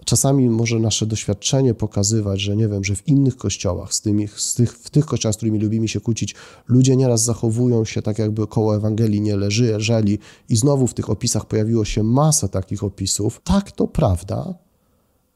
czasami 0.06 0.50
może 0.50 0.80
nasze 0.80 1.06
doświadczenie 1.06 1.74
pokazywać, 1.74 2.42
że 2.42 2.56
nie 2.56 2.68
wiem, 2.68 2.84
że 2.84 2.96
w 2.96 3.08
innych 3.08 3.38
kościołach, 3.38 3.94
z 3.94 4.02
tymi, 4.02 4.28
z 4.28 4.54
tych, 4.54 4.74
w 4.74 4.90
tych 4.90 5.06
kościołach, 5.06 5.34
z 5.34 5.38
którymi 5.38 5.60
lubimy 5.60 5.88
się 5.88 6.00
kłócić, 6.00 6.36
ludzie 6.68 6.96
nieraz 6.96 7.24
zachowują 7.24 7.86
się 7.86 8.02
tak, 8.02 8.20
jakby 8.20 8.48
koło 8.48 8.76
Ewangelii 8.76 9.22
nie 9.22 9.36
leży, 9.36 9.72
leżeli 9.72 10.20
i 10.50 10.56
znowu 10.56 10.88
w 10.88 10.94
tych 10.94 11.10
opisach 11.10 11.46
pojawiło 11.46 11.86
się 11.86 12.04
masa 12.04 12.48
takich 12.48 12.84
opisów. 12.84 13.42
Tak, 13.44 13.72
to 13.72 13.88
prawda, 13.88 14.54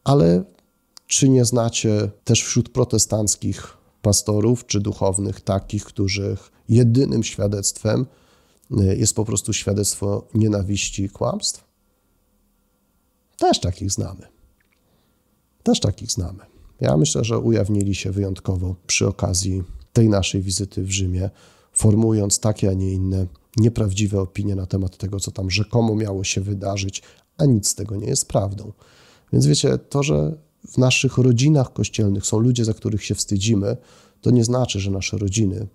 ale 0.03 0.43
czy 1.07 1.29
nie 1.29 1.45
znacie 1.45 2.09
też 2.23 2.43
wśród 2.43 2.69
protestanckich 2.69 3.77
pastorów 4.01 4.65
czy 4.65 4.79
duchownych 4.79 5.41
takich, 5.41 5.85
których 5.85 6.51
jedynym 6.69 7.23
świadectwem 7.23 8.05
jest 8.71 9.15
po 9.15 9.25
prostu 9.25 9.53
świadectwo 9.53 10.27
nienawiści 10.33 11.03
i 11.03 11.09
kłamstw? 11.09 11.63
Też 13.37 13.59
takich 13.59 13.91
znamy. 13.91 14.27
Też 15.63 15.79
takich 15.79 16.11
znamy. 16.11 16.39
Ja 16.81 16.97
myślę, 16.97 17.23
że 17.23 17.39
ujawnili 17.39 17.95
się 17.95 18.11
wyjątkowo 18.11 18.75
przy 18.87 19.07
okazji 19.07 19.63
tej 19.93 20.09
naszej 20.09 20.41
wizyty 20.41 20.83
w 20.83 20.91
Rzymie, 20.91 21.29
formułując 21.73 22.39
takie, 22.39 22.69
a 22.69 22.73
nie 22.73 22.93
inne 22.93 23.27
nieprawdziwe 23.57 24.21
opinie 24.21 24.55
na 24.55 24.65
temat 24.65 24.97
tego, 24.97 25.19
co 25.19 25.31
tam 25.31 25.51
rzekomo 25.51 25.95
miało 25.95 26.23
się 26.23 26.41
wydarzyć, 26.41 27.01
a 27.37 27.45
nic 27.45 27.67
z 27.67 27.75
tego 27.75 27.95
nie 27.95 28.07
jest 28.07 28.27
prawdą. 28.27 28.71
Więc 29.33 29.45
wiecie, 29.45 29.77
to, 29.77 30.03
że 30.03 30.37
w 30.67 30.77
naszych 30.77 31.17
rodzinach 31.17 31.73
kościelnych 31.73 32.25
są 32.25 32.39
ludzie, 32.39 32.65
za 32.65 32.73
których 32.73 33.05
się 33.05 33.15
wstydzimy, 33.15 33.77
to 34.21 34.31
nie 34.31 34.43
znaczy, 34.43 34.79
że 34.79 34.91
nasze 34.91 35.17
rodziny 35.17 35.67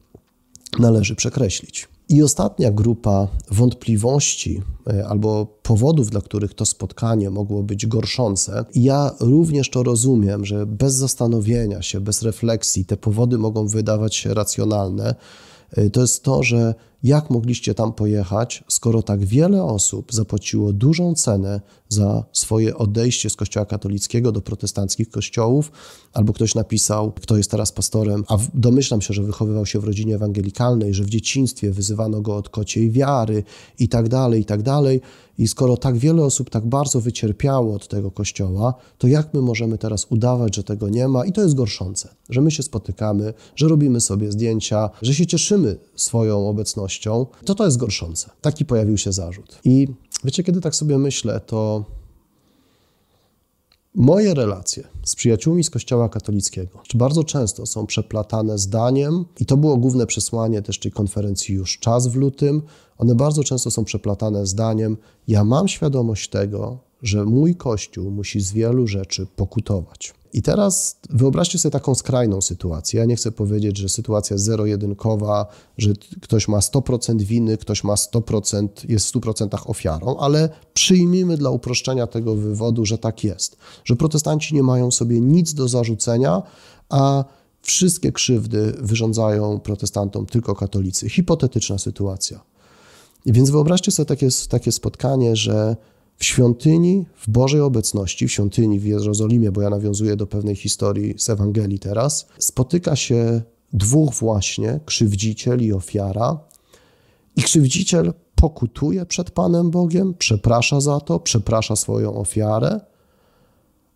należy 0.79 1.14
przekreślić. 1.14 1.88
I 2.09 2.23
ostatnia 2.23 2.71
grupa 2.71 3.29
wątpliwości 3.51 4.62
e, 4.87 5.07
albo 5.09 5.47
powodów, 5.62 6.11
dla 6.11 6.21
których 6.21 6.55
to 6.55 6.66
spotkanie 6.66 7.31
mogło 7.31 7.62
być 7.62 7.87
gorszące. 7.87 8.64
Ja 8.75 9.11
również 9.21 9.71
to 9.71 9.83
rozumiem, 9.83 10.44
że 10.44 10.66
bez 10.66 10.94
zastanowienia 10.94 11.83
się, 11.83 12.01
bez 12.01 12.23
refleksji 12.23 12.85
te 12.85 12.97
powody 12.97 13.38
mogą 13.38 13.66
wydawać 13.66 14.14
się 14.16 14.35
racjonalne. 14.35 15.14
E, 15.71 15.90
to 15.90 16.01
jest 16.01 16.23
to, 16.23 16.42
że 16.42 16.75
jak 17.03 17.31
mogliście 17.31 17.75
tam 17.75 17.93
pojechać, 17.93 18.65
skoro 18.69 19.03
tak 19.03 19.25
wiele 19.25 19.65
osób 19.65 20.13
zapłaciło 20.13 20.73
dużą 20.73 21.15
cenę 21.15 21.61
za 21.89 22.25
swoje 22.33 22.77
odejście 22.77 23.31
z 23.31 23.37
Kościoła 23.37 23.67
katolickiego 23.67 24.33
do 24.33 24.41
protestanckich 24.41 25.11
kościołów, 25.11 25.73
albo 26.13 26.33
ktoś 26.33 26.55
napisał, 26.55 27.13
kto 27.13 27.37
jest 27.37 27.51
teraz 27.51 27.73
pastorem, 27.73 28.25
a 28.29 28.39
domyślam 28.55 29.01
się, 29.01 29.15
że 29.15 29.23
wychowywał 29.23 29.67
się 29.67 29.79
w 29.81 29.85
rodzinie 29.85 30.15
ewangelikalnej, 30.15 30.95
że 30.95 31.05
w 31.05 31.11
dzieciństwie 31.11 31.71
wyzywano 31.71 32.21
go 32.21 32.37
od 32.37 32.49
kociej 32.49 32.91
wiary 32.91 33.45
i 33.79 33.89
tak 33.89 34.09
dalej, 34.09 34.41
i 34.41 34.45
tak 34.45 34.63
dalej. 34.63 35.01
I 35.39 35.49
skoro 35.49 35.77
tak 35.77 35.97
wiele 35.97 36.25
osób 36.25 36.51
tak 36.51 36.67
bardzo 36.67 37.01
wycierpiało 37.01 37.75
od 37.75 37.89
tego 37.89 38.11
kościoła, 38.11 38.75
to 38.99 39.09
jak 39.09 39.35
my 39.35 39.43
możemy 39.43 39.79
teraz 39.79 40.07
udawać, 40.11 40.57
że 40.57 40.65
tego 40.65 40.89
nie 40.89 41.09
ma? 41.09 41.25
I 41.25 41.33
to 41.33 41.43
jest 41.43 41.55
gorszące, 41.55 42.15
że 42.31 42.41
my 42.41 42.51
się 42.51 42.63
spotykamy, 42.63 43.35
że 43.57 43.69
robimy 43.69 44.01
sobie 44.01 44.33
zdjęcia, 44.33 44.91
że 45.03 45.15
się 45.15 45.27
cieszymy 45.27 45.77
swoją 45.97 46.49
obecnością, 46.49 46.88
to 47.44 47.55
to 47.55 47.64
jest 47.64 47.77
gorszące. 47.77 48.31
Taki 48.40 48.64
pojawił 48.64 48.98
się 48.98 49.12
zarzut. 49.12 49.59
I 49.64 49.88
wiecie, 50.24 50.44
kiedy 50.44 50.61
tak 50.61 50.74
sobie 50.74 50.98
myślę, 50.98 51.40
to 51.40 51.85
Moje 53.94 54.35
relacje 54.35 54.85
z 55.05 55.14
przyjaciółmi 55.14 55.64
z 55.64 55.70
Kościoła 55.70 56.09
katolickiego 56.09 56.79
bardzo 56.94 57.24
często 57.24 57.66
są 57.66 57.87
przeplatane 57.87 58.59
zdaniem, 58.59 59.24
i 59.40 59.46
to 59.46 59.57
było 59.57 59.77
główne 59.77 60.07
przesłanie 60.07 60.62
też 60.62 60.79
tej 60.79 60.92
konferencji 60.92 61.55
już 61.55 61.79
czas 61.79 62.07
w 62.07 62.16
lutym. 62.16 62.62
One 62.98 63.14
bardzo 63.14 63.44
często 63.44 63.70
są 63.70 63.85
przeplatane 63.85 64.46
zdaniem: 64.46 64.96
Ja 65.29 65.44
mam 65.44 65.68
świadomość 65.68 66.31
tego, 66.31 66.79
że 67.03 67.24
mój 67.24 67.55
Kościół 67.55 68.11
musi 68.11 68.40
z 68.40 68.53
wielu 68.53 68.87
rzeczy 68.87 69.27
pokutować. 69.37 70.14
I 70.33 70.43
teraz 70.43 71.01
wyobraźcie 71.11 71.59
sobie 71.59 71.71
taką 71.71 71.95
skrajną 71.95 72.41
sytuację. 72.41 73.01
Ja 73.01 73.07
nie 73.07 73.17
chcę 73.17 73.33
powiedzieć, 73.33 73.79
że 73.79 73.88
sytuacja 73.88 74.38
zero-jedynkowa, 74.38 75.47
że 75.79 75.93
ktoś 76.23 76.49
ma 76.49 76.59
100% 76.59 77.23
winy, 77.23 77.57
ktoś 77.57 77.85
ma 77.85 77.95
100%, 77.95 78.69
jest 78.88 79.09
w 79.09 79.12
100% 79.12 79.59
ofiarą, 79.64 80.17
ale 80.17 80.49
przyjmijmy 80.75 81.37
dla 81.37 81.51
uproszczenia 81.51 82.07
tego 82.07 82.35
wywodu, 82.35 82.87
że 82.87 82.99
tak 82.99 83.25
jest. 83.25 83.57
Że 83.85 83.97
protestanci 83.97 84.55
nie 84.55 84.62
mają 84.62 84.91
sobie 84.91 85.21
nic 85.21 85.55
do 85.55 85.69
zarzucenia, 85.69 86.43
a 86.88 87.25
wszystkie 87.62 88.12
krzywdy 88.12 88.73
wyrządzają 88.79 89.61
protestantom 89.61 90.27
tylko 90.27 90.55
katolicy. 90.55 91.09
Hipotetyczna 91.09 91.79
sytuacja. 91.79 92.41
Więc 93.27 93.51
wyobraźcie 93.51 93.91
sobie 93.91 94.07
takie, 94.07 94.29
takie 94.49 94.73
spotkanie, 94.73 95.37
że 95.37 95.77
w 96.18 96.24
świątyni, 96.24 97.07
w 97.16 97.31
Bożej 97.31 97.61
obecności, 97.61 98.28
w 98.28 98.33
świątyni 98.33 98.81
w 98.81 98.85
Jerozolimie, 98.85 99.52
bo 99.52 99.62
ja 99.62 99.70
nawiązuję 99.70 100.16
do 100.16 100.26
pewnej 100.26 100.57
historii 100.57 101.14
z 101.18 101.31
Ewangelii 101.31 101.78
teraz, 101.78 102.26
spotyka 102.38 102.96
się 102.96 103.42
dwóch 103.72 104.14
właśnie, 104.14 104.81
krzywdziciel 104.85 105.62
i 105.62 105.72
ofiara. 105.72 106.40
I 107.37 107.42
krzywdziciel 107.42 108.12
pokutuje 108.35 109.07
przed 109.07 109.31
Panem 109.31 109.70
Bogiem, 109.70 110.14
przeprasza 110.14 110.81
za 110.81 111.00
to, 111.00 111.20
przeprasza 111.20 111.76
swoją 111.76 112.14
ofiarę, 112.14 112.81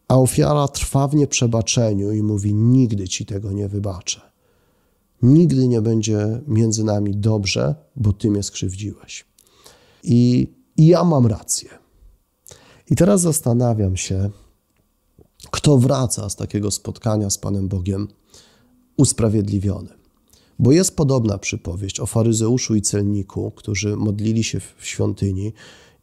a 0.09 0.19
ofiara 0.19 0.69
trwa 0.69 1.09
w 1.09 1.15
nieprzebaczeniu 1.15 2.13
i 2.13 2.23
mówi: 2.23 2.55
Nigdy 2.55 3.09
ci 3.09 3.27
tego 3.27 3.53
nie 3.53 3.69
wybaczę. 3.69 4.21
Nigdy 5.23 5.69
nie 5.69 5.81
będzie 5.81 6.41
między 6.47 6.85
nami 6.85 7.17
dobrze, 7.17 7.75
bo 7.97 8.13
ty 8.13 8.31
mnie 8.31 8.43
skrzywdziłeś. 8.43 9.25
I, 10.03 10.49
i 10.77 10.87
ja 10.87 11.05
mam 11.05 11.27
rację. 11.27 11.82
I 12.93 12.97
teraz 12.97 13.21
zastanawiam 13.21 13.97
się, 13.97 14.31
kto 15.51 15.79
wraca 15.79 16.31
z 16.31 16.37
takiego 16.37 16.71
spotkania 16.71 17.31
z 17.31 17.39
Panem 17.39 17.69
Bogiem 17.69 18.09
usprawiedliwiony. 18.97 19.89
Bo 20.59 20.73
jest 20.73 20.97
podobna 20.97 21.39
przypowieść 21.39 22.01
o 22.01 22.07
faryzeuszu 22.07 22.75
i 22.75 22.83
celniku, 22.83 23.51
którzy 23.51 23.97
modlili 23.97 24.45
się 24.45 24.61
w 24.61 24.75
świątyni, 24.81 25.53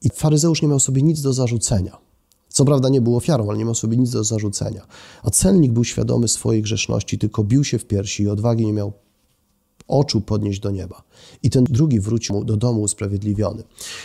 i 0.02 0.10
faryzeusz 0.14 0.62
nie 0.62 0.68
miał 0.68 0.80
sobie 0.80 1.02
nic 1.02 1.22
do 1.22 1.34
zarzucenia. 1.34 1.98
Co 2.48 2.66
prawda 2.66 2.90
nie 2.90 3.02
był 3.02 3.16
ofiarą, 3.16 3.50
ale 3.50 3.58
nie 3.58 3.66
miał 3.66 3.76
sobie 3.76 3.98
nic 3.98 4.12
do 4.12 4.24
zarzucenia. 4.24 4.88
A 5.24 5.30
celnik 5.30 5.72
był 5.72 5.84
świadomy 5.84 6.28
swojej 6.28 6.62
grzeszności, 6.62 7.18
tylko 7.18 7.44
bił 7.44 7.64
się 7.64 7.80
w 7.80 7.86
piersi 7.86 8.24
i 8.24 8.30
odwagi 8.30 8.66
nie 8.66 8.74
miał 8.74 8.94
oczu 9.90 10.22
podnieść 10.22 10.60
do 10.60 10.72
nieba. 10.72 11.04
I 11.44 11.50
ten 11.50 11.64
drugi 11.64 12.00
wrócił 12.00 12.44
do 12.44 12.58
domu 12.58 12.82
usprawiedliwiony. 12.82 13.64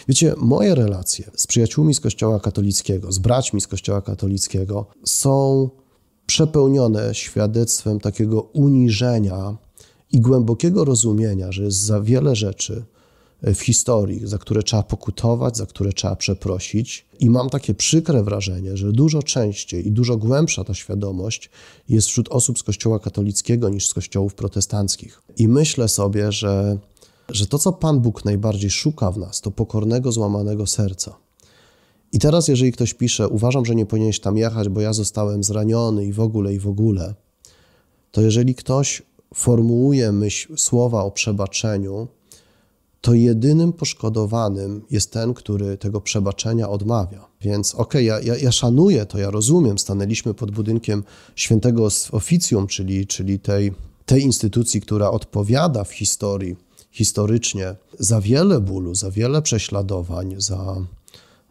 Wiecie, 0.09 0.35
moje 0.37 0.75
relacje 0.75 1.31
z 1.37 1.47
przyjaciółmi 1.47 1.95
z 1.95 2.01
Kościoła 2.01 2.41
katolickiego, 2.41 3.13
z 3.13 3.19
braćmi 3.19 3.61
z 3.61 3.67
Kościoła 3.67 4.03
katolickiego 4.03 4.87
są 5.05 5.71
przepełnione 6.27 7.15
świadectwem 7.15 8.01
takiego 8.01 8.43
uniżenia 8.43 9.57
i 10.13 10.21
głębokiego 10.21 10.85
rozumienia, 10.85 11.53
że 11.53 11.63
jest 11.63 11.79
za 11.79 12.01
wiele 12.01 12.37
rzeczy, 12.37 12.85
w 13.53 13.61
historii, 13.61 14.27
za 14.27 14.39
które 14.39 14.63
trzeba 14.63 14.83
pokutować, 14.83 15.57
za 15.57 15.67
które 15.67 15.93
trzeba 15.93 16.17
przeprosić. 16.17 17.07
I 17.21 17.31
mam 17.31 17.51
takie 17.51 17.75
przykre 17.75 18.23
wrażenie, 18.23 18.77
że 18.77 18.93
dużo 18.93 19.23
częściej 19.23 19.87
i 19.87 19.93
dużo 19.93 20.17
głębsza 20.17 20.65
ta 20.65 20.75
świadomość 20.75 21.51
jest 21.89 22.09
wśród 22.09 22.29
osób 22.29 22.59
z 22.59 22.63
Kościoła 22.63 22.99
katolickiego 22.99 23.69
niż 23.69 23.87
z 23.87 23.95
kościołów 23.95 24.35
protestanckich. 24.35 25.23
I 25.37 25.49
myślę 25.49 25.89
sobie, 25.89 26.33
że, 26.33 26.79
że 27.29 27.47
to, 27.47 27.59
co 27.59 27.73
Pan 27.73 28.01
Bóg 28.01 28.25
najbardziej 28.25 28.71
szuka 28.71 29.11
w 29.11 29.19
nas, 29.19 29.41
to 29.41 29.51
pokornego, 29.51 30.13
złamanego 30.13 30.67
serca. 30.67 31.17
I 32.13 32.19
teraz, 32.19 32.49
jeżeli 32.49 32.73
ktoś 32.73 32.95
pisze, 32.95 33.29
uważam, 33.29 33.67
że 33.67 33.75
nie 33.75 33.87
powinieneś 33.87 34.21
tam 34.21 34.37
jechać, 34.37 34.69
bo 34.69 34.81
ja 34.81 34.93
zostałem 34.93 35.45
zraniony 35.45 36.07
i 36.07 36.13
w 36.13 36.21
ogóle, 36.21 36.55
i 36.55 36.59
w 36.59 36.69
ogóle, 36.69 37.15
to 38.11 38.21
jeżeli 38.21 38.55
ktoś 38.55 39.03
formułuje 39.35 40.13
myśl, 40.13 40.57
słowa 40.57 41.05
o 41.05 41.11
przebaczeniu, 41.11 42.09
to 43.05 43.15
jedynym 43.15 43.73
poszkodowanym 43.73 44.83
jest 44.91 45.13
ten, 45.13 45.35
który 45.35 45.79
tego 45.79 46.01
przebaczenia 46.01 46.69
odmawia. 46.69 47.27
Więc 47.41 47.75
okej, 47.75 48.11
okay, 48.11 48.25
ja, 48.25 48.35
ja, 48.35 48.41
ja, 48.43 48.53
szanuję 48.53 49.07
to, 49.07 49.19
ja 49.19 49.31
rozumiem, 49.31 49.79
stanęliśmy 49.79 50.35
pod 50.35 50.51
budynkiem 50.51 51.05
świętego 51.37 51.89
oficjum, 52.13 52.67
czyli, 52.67 53.07
czyli 53.07 53.39
tej, 53.39 53.73
tej 54.07 54.23
instytucji, 54.23 54.81
która 54.81 55.11
odpowiada 55.11 55.85
w 55.85 55.93
historii, 55.93 56.57
historycznie 56.91 57.75
za 57.99 58.21
wiele 58.21 58.61
bólu, 58.61 58.95
za 58.95 59.11
wiele 59.11 59.43
prześladowań, 59.43 60.35
za, 60.39 60.77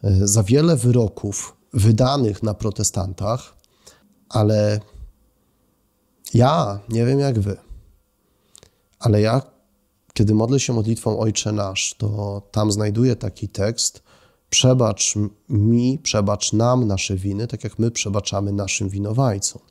za 0.03 0.43
wiele 0.43 0.75
wyroków 0.75 1.55
wydanych 1.73 2.43
na 2.43 2.53
protestantach, 2.53 3.55
ale 4.29 4.79
ja 6.33 6.79
nie 6.89 7.05
wiem 7.05 7.19
jak 7.19 7.39
wy, 7.39 7.57
ale 8.99 9.21
ja, 9.21 9.41
kiedy 10.13 10.33
modlę 10.33 10.59
się 10.59 10.73
modlitwą 10.73 11.19
Ojcze 11.19 11.51
Nasz, 11.51 11.95
to 11.97 12.41
tam 12.51 12.71
znajduję 12.71 13.15
taki 13.15 13.49
tekst: 13.49 14.03
Przebacz 14.49 15.13
mi, 15.49 15.99
przebacz 16.03 16.53
nam 16.53 16.87
nasze 16.87 17.15
winy, 17.15 17.47
tak 17.47 17.63
jak 17.63 17.79
my 17.79 17.91
przebaczamy 17.91 18.51
naszym 18.51 18.89
winowajcom. 18.89 19.61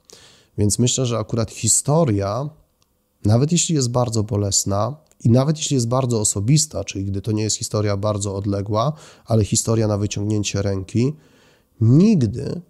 Więc 0.58 0.78
myślę, 0.78 1.06
że 1.06 1.18
akurat 1.18 1.50
historia, 1.50 2.48
nawet 3.24 3.52
jeśli 3.52 3.74
jest 3.74 3.90
bardzo 3.90 4.22
bolesna 4.22 4.96
i 5.24 5.30
nawet 5.30 5.58
jeśli 5.58 5.74
jest 5.74 5.88
bardzo 5.88 6.20
osobista, 6.20 6.84
czyli 6.84 7.04
gdy 7.04 7.22
to 7.22 7.32
nie 7.32 7.42
jest 7.42 7.56
historia 7.56 7.96
bardzo 7.96 8.36
odległa, 8.36 8.92
ale 9.24 9.44
historia 9.44 9.86
na 9.86 9.98
wyciągnięcie 9.98 10.62
ręki, 10.62 11.12
nigdy 11.80 12.60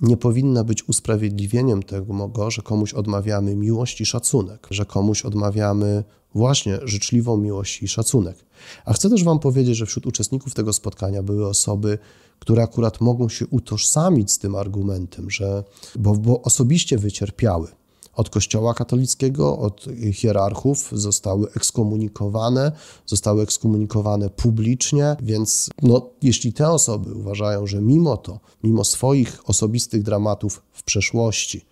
nie 0.00 0.16
powinna 0.16 0.64
być 0.64 0.88
usprawiedliwieniem 0.88 1.82
tego, 1.82 2.50
że 2.50 2.62
komuś 2.62 2.94
odmawiamy 2.94 3.56
miłość 3.56 4.00
i 4.00 4.06
szacunek, 4.06 4.66
że 4.70 4.84
komuś 4.84 5.22
odmawiamy 5.22 6.04
właśnie 6.34 6.78
życzliwą 6.82 7.36
miłość 7.36 7.82
i 7.82 7.88
szacunek. 7.88 8.36
A 8.84 8.92
chcę 8.92 9.10
też 9.10 9.24
Wam 9.24 9.38
powiedzieć, 9.38 9.76
że 9.76 9.86
wśród 9.86 10.06
uczestników 10.06 10.54
tego 10.54 10.72
spotkania 10.72 11.22
były 11.22 11.48
osoby, 11.48 11.98
które 12.38 12.62
akurat 12.62 13.00
mogą 13.00 13.28
się 13.28 13.46
utożsamić 13.46 14.32
z 14.32 14.38
tym 14.38 14.54
argumentem, 14.54 15.30
że, 15.30 15.64
bo, 15.96 16.14
bo 16.14 16.42
osobiście 16.42 16.98
wycierpiały 16.98 17.68
od 18.14 18.30
Kościoła 18.30 18.74
katolickiego, 18.74 19.58
od 19.58 19.86
hierarchów, 20.12 20.90
zostały 20.92 21.52
ekskomunikowane, 21.56 22.72
zostały 23.06 23.42
ekskomunikowane 23.42 24.30
publicznie, 24.30 25.16
więc 25.22 25.70
no, 25.82 26.10
jeśli 26.22 26.52
te 26.52 26.70
osoby 26.70 27.14
uważają, 27.14 27.66
że 27.66 27.80
mimo 27.80 28.16
to, 28.16 28.40
mimo 28.64 28.84
swoich 28.84 29.50
osobistych 29.50 30.02
dramatów 30.02 30.62
w 30.72 30.82
przeszłości, 30.82 31.64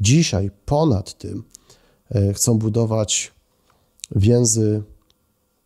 dzisiaj 0.00 0.50
ponad 0.64 1.18
tym 1.18 1.44
e, 2.10 2.32
chcą 2.32 2.58
budować 2.58 3.32
więzy 4.16 4.82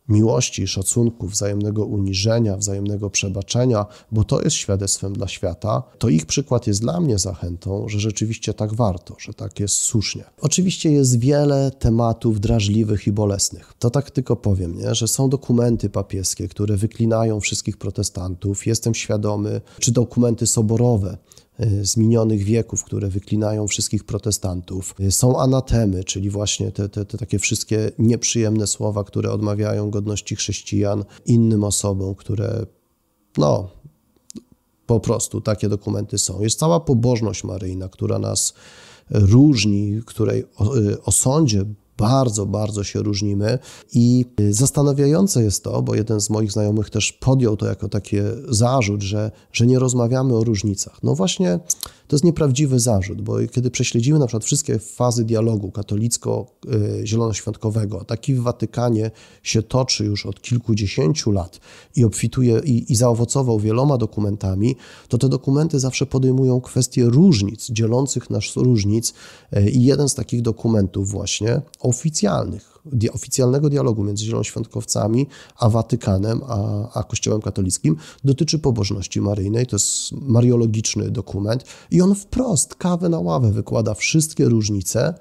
miłości, 0.09 0.67
szacunku, 0.67 1.27
wzajemnego 1.27 1.85
uniżenia, 1.85 2.57
wzajemnego 2.57 3.09
przebaczenia, 3.09 3.85
bo 4.11 4.23
to 4.23 4.41
jest 4.41 4.55
świadectwem 4.55 5.13
dla 5.13 5.27
świata, 5.27 5.83
to 5.97 6.09
ich 6.09 6.25
przykład 6.25 6.67
jest 6.67 6.81
dla 6.81 6.99
mnie 6.99 7.17
zachętą, 7.17 7.89
że 7.89 7.99
rzeczywiście 7.99 8.53
tak 8.53 8.73
warto, 8.73 9.15
że 9.19 9.33
tak 9.33 9.59
jest 9.59 9.75
słusznie. 9.75 10.23
Oczywiście 10.41 10.91
jest 10.91 11.19
wiele 11.19 11.71
tematów 11.79 12.39
drażliwych 12.39 13.07
i 13.07 13.11
bolesnych. 13.11 13.73
To 13.79 13.89
tak 13.89 14.11
tylko 14.11 14.35
powiem, 14.35 14.77
nie? 14.77 14.95
że 14.95 15.07
są 15.07 15.29
dokumenty 15.29 15.89
papieskie, 15.89 16.47
które 16.47 16.77
wyklinają 16.77 17.39
wszystkich 17.39 17.77
protestantów. 17.77 18.67
Jestem 18.67 18.95
świadomy, 18.95 19.61
czy 19.79 19.91
dokumenty 19.91 20.47
soborowe, 20.47 21.17
z 21.81 21.97
minionych 21.97 22.43
wieków, 22.43 22.83
które 22.83 23.07
wyklinają 23.07 23.67
wszystkich 23.67 24.03
protestantów. 24.03 24.95
Y, 24.99 25.11
są 25.11 25.39
anatemy, 25.39 26.03
czyli 26.03 26.29
właśnie 26.29 26.71
te, 26.71 26.89
te, 26.89 27.05
te 27.05 27.17
takie 27.17 27.39
wszystkie 27.39 27.91
nieprzyjemne 27.99 28.67
słowa, 28.67 29.03
które 29.03 29.31
odmawiają 29.31 29.89
godności 29.89 30.35
chrześcijan 30.35 31.05
innym 31.25 31.63
osobom, 31.63 32.15
które 32.15 32.65
no, 33.37 33.69
po 34.85 34.99
prostu 34.99 35.41
takie 35.41 35.69
dokumenty 35.69 36.17
są. 36.17 36.41
Jest 36.41 36.59
cała 36.59 36.79
pobożność 36.79 37.43
maryjna, 37.43 37.89
która 37.89 38.19
nas 38.19 38.53
różni, 39.09 40.01
której 40.05 40.39
y, 40.39 41.01
o, 41.01 41.11
sądzie 41.11 41.65
bardzo, 41.97 42.45
bardzo 42.45 42.83
się 42.83 42.99
różnimy 42.99 43.59
i 43.93 44.25
zastanawiające 44.49 45.43
jest 45.43 45.63
to, 45.63 45.81
bo 45.81 45.95
jeden 45.95 46.21
z 46.21 46.29
moich 46.29 46.51
znajomych 46.51 46.89
też 46.89 47.13
podjął 47.13 47.57
to 47.57 47.65
jako 47.65 47.89
takie 47.89 48.23
zarzut, 48.49 49.01
że, 49.01 49.31
że 49.51 49.67
nie 49.67 49.79
rozmawiamy 49.79 50.35
o 50.35 50.43
różnicach. 50.43 51.03
No 51.03 51.15
właśnie 51.15 51.59
to 52.07 52.15
jest 52.15 52.23
nieprawdziwy 52.23 52.79
zarzut, 52.79 53.21
bo 53.21 53.37
kiedy 53.51 53.71
prześledzimy 53.71 54.19
na 54.19 54.27
przykład 54.27 54.45
wszystkie 54.45 54.79
fazy 54.79 55.25
dialogu 55.25 55.71
katolicko-zielonoświątkowego, 55.71 58.03
taki 58.03 58.33
w 58.33 58.41
Watykanie 58.41 59.11
się 59.43 59.63
toczy 59.63 60.05
już 60.05 60.25
od 60.25 60.41
kilkudziesięciu 60.41 61.31
lat 61.31 61.59
i 61.95 62.05
obfituje 62.05 62.61
i, 62.63 62.91
i 62.91 62.95
zaowocował 62.95 63.59
wieloma 63.59 63.97
dokumentami, 63.97 64.75
to 65.07 65.17
te 65.17 65.29
dokumenty 65.29 65.79
zawsze 65.79 66.05
podejmują 66.05 66.61
kwestie 66.61 67.05
różnic, 67.05 67.71
dzielących 67.71 68.29
nas 68.29 68.55
różnic 68.55 69.13
e, 69.51 69.69
i 69.69 69.83
jeden 69.83 70.09
z 70.09 70.15
takich 70.15 70.41
dokumentów 70.41 71.09
właśnie 71.09 71.61
oficjalnych, 71.79 72.76
oficjalnego 73.13 73.69
dialogu 73.69 74.03
między 74.03 74.25
zielonoświątkowcami 74.25 75.27
a 75.59 75.69
Watykanem, 75.69 76.41
a, 76.47 76.89
a 76.93 77.03
Kościołem 77.03 77.41
katolickim 77.41 77.95
dotyczy 78.23 78.59
pobożności 78.59 79.21
maryjnej. 79.21 79.67
To 79.67 79.75
jest 79.75 80.11
mariologiczny 80.11 81.11
dokument 81.11 81.63
i 81.91 82.01
on 82.01 82.15
wprost 82.15 82.75
kawę 82.75 83.09
na 83.09 83.19
ławę 83.19 83.51
wykłada 83.51 83.93
wszystkie 83.93 84.45
różnice, 84.45 85.13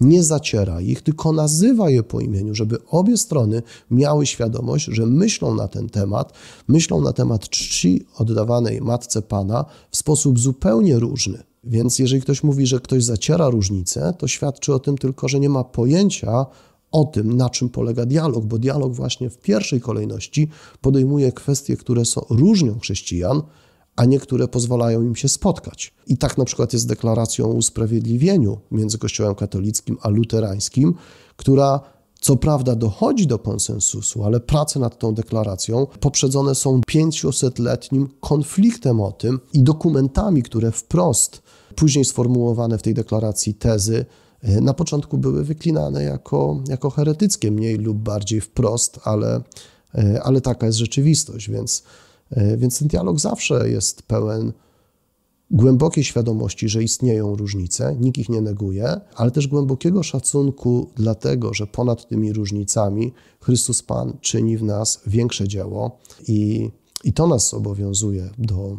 nie 0.00 0.22
zaciera 0.22 0.80
ich, 0.80 1.02
tylko 1.02 1.32
nazywa 1.32 1.90
je 1.90 2.02
po 2.02 2.20
imieniu, 2.20 2.54
żeby 2.54 2.78
obie 2.86 3.16
strony 3.16 3.62
miały 3.90 4.26
świadomość, 4.26 4.84
że 4.84 5.06
myślą 5.06 5.54
na 5.54 5.68
ten 5.68 5.88
temat, 5.88 6.32
myślą 6.68 7.00
na 7.00 7.12
temat 7.12 7.48
czci 7.48 8.06
oddawanej 8.18 8.80
Matce 8.80 9.22
Pana 9.22 9.64
w 9.90 9.96
sposób 9.96 10.38
zupełnie 10.38 10.98
różny. 10.98 11.42
Więc 11.64 11.98
jeżeli 11.98 12.22
ktoś 12.22 12.42
mówi, 12.42 12.66
że 12.66 12.80
ktoś 12.80 13.04
zaciera 13.04 13.50
różnice, 13.50 14.14
to 14.18 14.28
świadczy 14.28 14.74
o 14.74 14.78
tym 14.78 14.98
tylko, 14.98 15.28
że 15.28 15.40
nie 15.40 15.48
ma 15.48 15.64
pojęcia 15.64 16.46
o 16.92 17.04
tym, 17.04 17.36
na 17.36 17.50
czym 17.50 17.68
polega 17.68 18.06
dialog, 18.06 18.44
bo 18.44 18.58
dialog 18.58 18.92
właśnie 18.92 19.30
w 19.30 19.38
pierwszej 19.38 19.80
kolejności 19.80 20.48
podejmuje 20.80 21.32
kwestie, 21.32 21.76
które 21.76 22.04
są, 22.04 22.26
różnią 22.30 22.78
chrześcijan, 22.78 23.42
a 23.96 24.04
niektóre 24.04 24.48
pozwalają 24.48 25.02
im 25.02 25.16
się 25.16 25.28
spotkać. 25.28 25.94
I 26.06 26.16
tak 26.16 26.38
na 26.38 26.44
przykład 26.44 26.72
jest 26.72 26.88
deklaracją 26.88 27.46
o 27.46 27.54
usprawiedliwieniu 27.54 28.58
między 28.70 28.98
Kościołem 28.98 29.34
katolickim 29.34 29.98
a 30.02 30.08
luterańskim, 30.08 30.94
która 31.36 31.80
co 32.20 32.36
prawda 32.36 32.74
dochodzi 32.74 33.26
do 33.26 33.38
konsensusu, 33.38 34.24
ale 34.24 34.40
prace 34.40 34.80
nad 34.80 34.98
tą 34.98 35.14
deklaracją 35.14 35.86
poprzedzone 36.00 36.54
są 36.54 36.80
500-letnim 36.80 38.08
konfliktem 38.20 39.00
o 39.00 39.12
tym 39.12 39.40
i 39.52 39.62
dokumentami, 39.62 40.42
które 40.42 40.72
wprost, 40.72 41.42
później 41.76 42.04
sformułowane 42.04 42.78
w 42.78 42.82
tej 42.82 42.94
deklaracji 42.94 43.54
tezy, 43.54 44.04
na 44.42 44.74
początku 44.74 45.18
były 45.18 45.44
wyklinane 45.44 46.02
jako, 46.02 46.62
jako 46.68 46.90
heretyckie, 46.90 47.50
mniej 47.50 47.76
lub 47.76 47.98
bardziej 47.98 48.40
wprost, 48.40 49.00
ale, 49.04 49.42
e, 49.94 50.22
ale 50.22 50.40
taka 50.40 50.66
jest 50.66 50.78
rzeczywistość, 50.78 51.50
więc, 51.50 51.82
e, 52.30 52.56
więc 52.56 52.78
ten 52.78 52.88
dialog 52.88 53.20
zawsze 53.20 53.70
jest 53.70 54.02
pełen 54.02 54.52
głębokiej 55.50 56.04
świadomości, 56.04 56.68
że 56.68 56.82
istnieją 56.82 57.36
różnice, 57.36 57.96
nikt 58.00 58.18
ich 58.18 58.28
nie 58.28 58.40
neguje, 58.40 59.00
ale 59.14 59.30
też 59.30 59.46
głębokiego 59.46 60.02
szacunku 60.02 60.90
dlatego, 60.96 61.54
że 61.54 61.66
ponad 61.66 62.08
tymi 62.08 62.32
różnicami 62.32 63.12
Chrystus 63.40 63.82
Pan 63.82 64.12
czyni 64.20 64.56
w 64.56 64.62
nas 64.62 65.00
większe 65.06 65.48
dzieło 65.48 65.98
i, 66.28 66.70
i 67.04 67.12
to 67.12 67.26
nas 67.26 67.54
obowiązuje 67.54 68.30
do, 68.38 68.76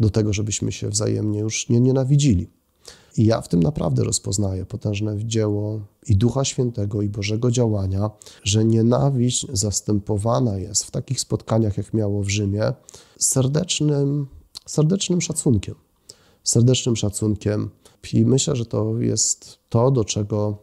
do 0.00 0.10
tego, 0.10 0.32
żebyśmy 0.32 0.72
się 0.72 0.88
wzajemnie 0.88 1.40
już 1.40 1.68
nie 1.68 1.80
nienawidzili. 1.80 2.48
I 3.16 3.24
ja 3.24 3.40
w 3.40 3.48
tym 3.48 3.62
naprawdę 3.62 4.04
rozpoznaję 4.04 4.66
potężne 4.66 5.16
dzieło 5.24 5.80
i 6.08 6.16
Ducha 6.16 6.44
Świętego, 6.44 7.02
i 7.02 7.08
Bożego 7.08 7.50
działania, 7.50 8.10
że 8.44 8.64
nienawiść 8.64 9.46
zastępowana 9.52 10.58
jest 10.58 10.84
w 10.84 10.90
takich 10.90 11.20
spotkaniach, 11.20 11.76
jak 11.76 11.94
miało 11.94 12.22
w 12.22 12.28
Rzymie, 12.28 12.72
serdecznym, 13.18 14.26
serdecznym 14.66 15.20
szacunkiem 15.20 15.74
serdecznym 16.46 16.96
szacunkiem. 16.96 17.70
I 18.12 18.24
myślę, 18.24 18.56
że 18.56 18.66
to 18.66 19.00
jest 19.00 19.58
to, 19.68 19.90
do 19.90 20.04
czego 20.04 20.58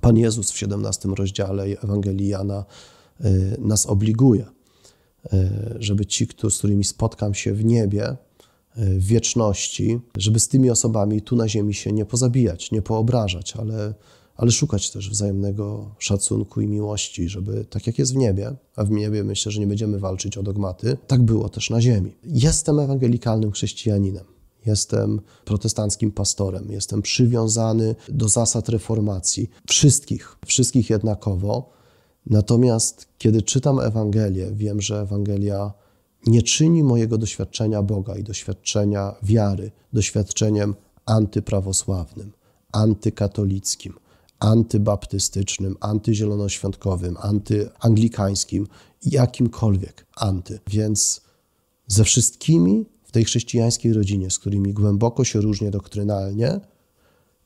Pan 0.00 0.16
Jezus 0.16 0.50
w 0.50 0.58
17 0.58 1.08
rozdziale 1.08 1.64
Ewangelii 1.64 2.28
Jana 2.28 2.64
y, 3.24 3.56
nas 3.58 3.86
obliguje, 3.86 4.46
y, 5.32 5.38
żeby 5.78 6.06
ci, 6.06 6.28
z 6.50 6.58
którymi 6.58 6.84
spotkam 6.84 7.34
się 7.34 7.52
w 7.52 7.64
niebie, 7.64 8.16
wieczności, 8.98 10.00
żeby 10.16 10.40
z 10.40 10.48
tymi 10.48 10.70
osobami 10.70 11.22
tu 11.22 11.36
na 11.36 11.48
ziemi 11.48 11.74
się 11.74 11.92
nie 11.92 12.04
pozabijać, 12.04 12.72
nie 12.72 12.82
poobrażać, 12.82 13.56
ale, 13.56 13.94
ale 14.36 14.50
szukać 14.50 14.90
też 14.90 15.10
wzajemnego 15.10 15.94
szacunku 15.98 16.60
i 16.60 16.66
miłości, 16.66 17.28
żeby 17.28 17.64
tak 17.70 17.86
jak 17.86 17.98
jest 17.98 18.14
w 18.14 18.16
niebie, 18.16 18.56
a 18.76 18.84
w 18.84 18.90
niebie 18.90 19.24
myślę, 19.24 19.52
że 19.52 19.60
nie 19.60 19.66
będziemy 19.66 19.98
walczyć 19.98 20.38
o 20.38 20.42
dogmaty, 20.42 20.96
tak 21.06 21.22
było 21.22 21.48
też 21.48 21.70
na 21.70 21.80
ziemi. 21.80 22.14
Jestem 22.24 22.78
ewangelikalnym 22.78 23.52
chrześcijaninem. 23.52 24.24
Jestem 24.66 25.20
protestanckim 25.44 26.12
pastorem, 26.12 26.72
jestem 26.72 27.02
przywiązany 27.02 27.94
do 28.08 28.28
zasad 28.28 28.68
reformacji, 28.68 29.50
wszystkich, 29.68 30.36
wszystkich 30.46 30.90
jednakowo. 30.90 31.70
Natomiast 32.26 33.08
kiedy 33.18 33.42
czytam 33.42 33.80
Ewangelię, 33.80 34.50
wiem, 34.52 34.80
że 34.80 35.00
Ewangelia 35.00 35.72
nie 36.26 36.42
czyni 36.42 36.82
mojego 36.82 37.18
doświadczenia 37.18 37.82
Boga 37.82 38.16
i 38.16 38.22
doświadczenia 38.22 39.14
wiary 39.22 39.70
doświadczeniem 39.92 40.74
antyprawosławnym, 41.06 42.32
antykatolickim, 42.72 43.94
antybaptystycznym, 44.38 45.76
antyzielonoświątkowym, 45.80 47.16
antyanglikańskim, 47.20 48.66
jakimkolwiek 49.02 50.06
anty. 50.16 50.60
Więc 50.66 51.20
ze 51.86 52.04
wszystkimi 52.04 52.86
w 53.04 53.12
tej 53.12 53.24
chrześcijańskiej 53.24 53.92
rodzinie, 53.92 54.30
z 54.30 54.38
którymi 54.38 54.72
głęboko 54.72 55.24
się 55.24 55.40
różnię 55.40 55.70
doktrynalnie, 55.70 56.60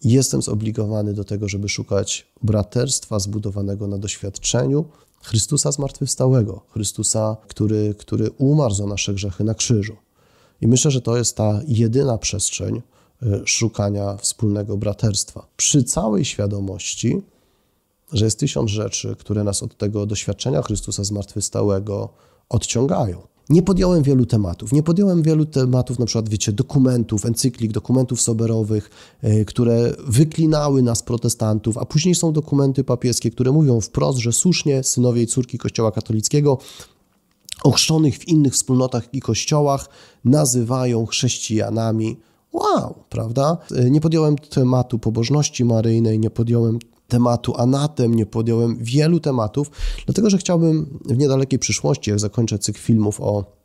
jestem 0.05 0.43
zobligowany 0.43 1.15
do 1.15 1.25
tego, 1.25 1.49
żeby 1.49 1.69
szukać 1.69 2.33
braterstwa 2.43 3.19
zbudowanego 3.19 3.87
na 3.87 3.99
doświadczeniu 3.99 4.85
Chrystusa 5.23 5.73
zmartwychwstałego, 5.73 6.61
Chrystusa, 6.71 7.37
który, 7.49 7.95
który 7.99 8.31
umarł 8.31 8.75
za 8.75 8.87
nasze 8.87 9.15
grzechy 9.15 9.45
na 9.45 9.55
krzyżu. 9.55 9.97
I 10.61 10.67
myślę, 10.67 10.91
że 10.91 11.01
to 11.01 11.17
jest 11.17 11.37
ta 11.37 11.61
jedyna 11.69 12.19
przestrzeń 12.19 12.83
y, 13.23 13.43
szukania 13.45 14.17
wspólnego 14.17 14.77
braterstwa. 14.77 15.47
Przy 15.57 15.85
całej 15.85 16.25
świadomości, 16.25 17.23
że 18.13 18.25
jest 18.25 18.39
tysiąc 18.39 18.71
rzeczy, 18.71 19.17
które 19.19 19.45
nas 19.45 19.63
od 19.63 19.77
tego 19.77 20.07
doświadczenia 20.07 20.63
Chrystusa 20.63 21.05
zmartwychwstałego 21.05 22.09
odciągają. 22.49 23.30
Nie 23.51 23.63
podjąłem 23.63 24.03
wielu 24.03 24.27
tematów. 24.27 24.73
Nie 24.73 24.83
podjąłem 24.83 25.23
wielu 25.23 25.47
tematów, 25.47 25.99
na 25.99 26.07
przykład, 26.07 26.29
wiecie, 26.29 26.53
dokumentów, 26.53 27.27
encyklik, 27.27 27.73
dokumentów 27.73 28.21
soberowych, 28.21 28.91
y, 29.25 29.45
które 29.45 29.95
wyklinały 30.07 30.83
nas, 30.83 31.03
protestantów, 31.03 31.79
a 31.79 31.85
później 31.85 32.15
są 32.15 32.33
dokumenty 32.33 32.85
papieskie, 32.85 33.31
które 33.31 33.53
mówią 33.53 33.81
wprost, 33.81 34.19
że 34.19 34.33
słusznie 34.33 34.83
synowie 34.83 35.23
i 35.23 35.27
córki 35.27 35.59
Kościoła 35.59 35.93
katolickiego 35.93 36.59
ochrzczonych 37.65 38.19
w 38.19 38.29
innych 38.29 38.53
wspólnotach 38.53 39.15
i 39.15 39.21
kościołach 39.21 39.89
nazywają 40.25 41.07
chrześcijanami. 41.07 42.17
Wow, 42.53 42.95
prawda? 43.09 43.57
Y, 43.73 43.91
nie 43.91 44.01
podjąłem 44.01 44.37
tematu 44.39 44.99
pobożności 44.99 45.65
maryjnej, 45.65 46.19
nie 46.19 46.31
podjąłem 46.31 46.79
tematu 47.11 47.55
anatem, 47.57 48.15
nie 48.15 48.27
podjąłem 48.27 48.79
wielu 48.81 49.21
tematów, 49.21 49.71
dlatego 50.07 50.31
że 50.31 50.39
chciałbym 50.39 50.99
w 51.05 51.19
niedalekiej 51.19 51.59
przyszłości, 51.59 52.11
jak 52.11 52.21
zakończę 52.21 52.59
cykl 52.59 52.81
filmów 52.81 53.21
o 53.21 53.61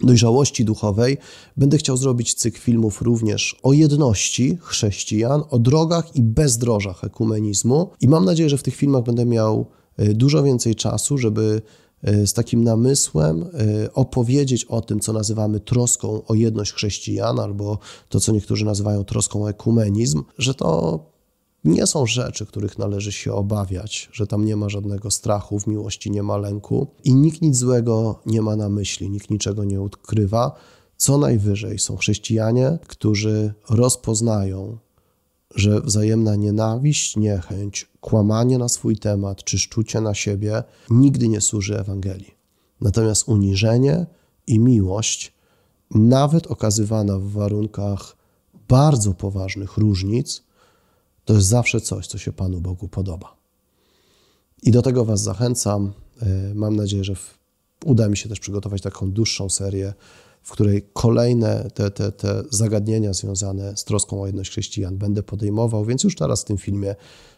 dojrzałości 0.00 0.64
duchowej, 0.64 1.18
będę 1.56 1.78
chciał 1.78 1.96
zrobić 1.96 2.34
cykl 2.34 2.60
filmów 2.60 3.02
również 3.02 3.56
o 3.62 3.72
jedności 3.72 4.58
chrześcijan, 4.60 5.42
o 5.50 5.58
drogach 5.58 6.16
i 6.16 6.22
bezdrożach 6.22 7.04
ekumenizmu. 7.04 7.90
I 8.00 8.08
mam 8.08 8.24
nadzieję, 8.24 8.48
że 8.48 8.58
w 8.58 8.62
tych 8.62 8.76
filmach 8.76 9.04
będę 9.04 9.26
miał 9.26 9.66
y, 10.00 10.14
dużo 10.14 10.42
więcej 10.42 10.74
czasu, 10.74 11.18
żeby 11.18 11.62
y, 12.08 12.26
z 12.26 12.32
takim 12.32 12.64
namysłem 12.64 13.42
y, 13.42 13.92
opowiedzieć 13.92 14.64
o 14.64 14.80
tym, 14.80 15.00
co 15.00 15.12
nazywamy 15.12 15.60
troską 15.60 16.22
o 16.26 16.34
jedność 16.34 16.72
chrześcijan, 16.72 17.40
albo 17.40 17.78
to, 18.08 18.20
co 18.20 18.32
niektórzy 18.32 18.64
nazywają 18.64 19.04
troską 19.04 19.42
o 19.42 19.50
ekumenizm, 19.50 20.22
że 20.38 20.54
to 20.54 21.13
nie 21.64 21.86
są 21.86 22.06
rzeczy, 22.06 22.46
których 22.46 22.78
należy 22.78 23.12
się 23.12 23.32
obawiać, 23.32 24.08
że 24.12 24.26
tam 24.26 24.44
nie 24.44 24.56
ma 24.56 24.68
żadnego 24.68 25.10
strachu, 25.10 25.60
w 25.60 25.66
miłości 25.66 26.10
nie 26.10 26.22
ma 26.22 26.36
lęku 26.36 26.86
i 27.04 27.14
nikt 27.14 27.42
nic 27.42 27.56
złego 27.56 28.20
nie 28.26 28.42
ma 28.42 28.56
na 28.56 28.68
myśli, 28.68 29.10
nikt 29.10 29.30
niczego 29.30 29.64
nie 29.64 29.80
odkrywa. 29.82 30.54
Co 30.96 31.18
najwyżej 31.18 31.78
są 31.78 31.96
chrześcijanie, 31.96 32.78
którzy 32.86 33.54
rozpoznają, 33.70 34.78
że 35.54 35.80
wzajemna 35.80 36.36
nienawiść, 36.36 37.16
niechęć, 37.16 37.88
kłamanie 38.00 38.58
na 38.58 38.68
swój 38.68 38.96
temat 38.96 39.44
czy 39.44 39.58
szczucie 39.58 40.00
na 40.00 40.14
siebie 40.14 40.62
nigdy 40.90 41.28
nie 41.28 41.40
służy 41.40 41.78
Ewangelii. 41.78 42.34
Natomiast 42.80 43.28
uniżenie 43.28 44.06
i 44.46 44.58
miłość, 44.58 45.32
nawet 45.90 46.46
okazywana 46.46 47.18
w 47.18 47.28
warunkach 47.28 48.16
bardzo 48.68 49.14
poważnych 49.14 49.76
różnic, 49.76 50.43
to 51.24 51.34
jest 51.34 51.46
zawsze 51.46 51.80
coś, 51.80 52.06
co 52.06 52.18
się 52.18 52.32
Panu 52.32 52.60
Bogu 52.60 52.88
podoba. 52.88 53.36
I 54.62 54.70
do 54.70 54.82
tego 54.82 55.04
Was 55.04 55.22
zachęcam. 55.22 55.92
E, 56.22 56.54
mam 56.54 56.76
nadzieję, 56.76 57.04
że 57.04 57.14
uda 57.84 58.08
mi 58.08 58.16
się 58.16 58.28
też 58.28 58.40
przygotować 58.40 58.82
taką 58.82 59.12
dłuższą 59.12 59.50
serię, 59.50 59.94
w 60.42 60.50
której 60.50 60.88
kolejne 60.92 61.70
te, 61.74 61.90
te, 61.90 62.12
te 62.12 62.42
zagadnienia 62.50 63.12
związane 63.12 63.76
z 63.76 63.84
troską 63.84 64.22
o 64.22 64.26
jedność 64.26 64.50
chrześcijan 64.50 64.98
będę 64.98 65.22
podejmował, 65.22 65.84
więc 65.84 66.04
już 66.04 66.16
teraz 66.16 66.42
w 66.42 66.44
tym 66.44 66.58
filmie 66.58 66.94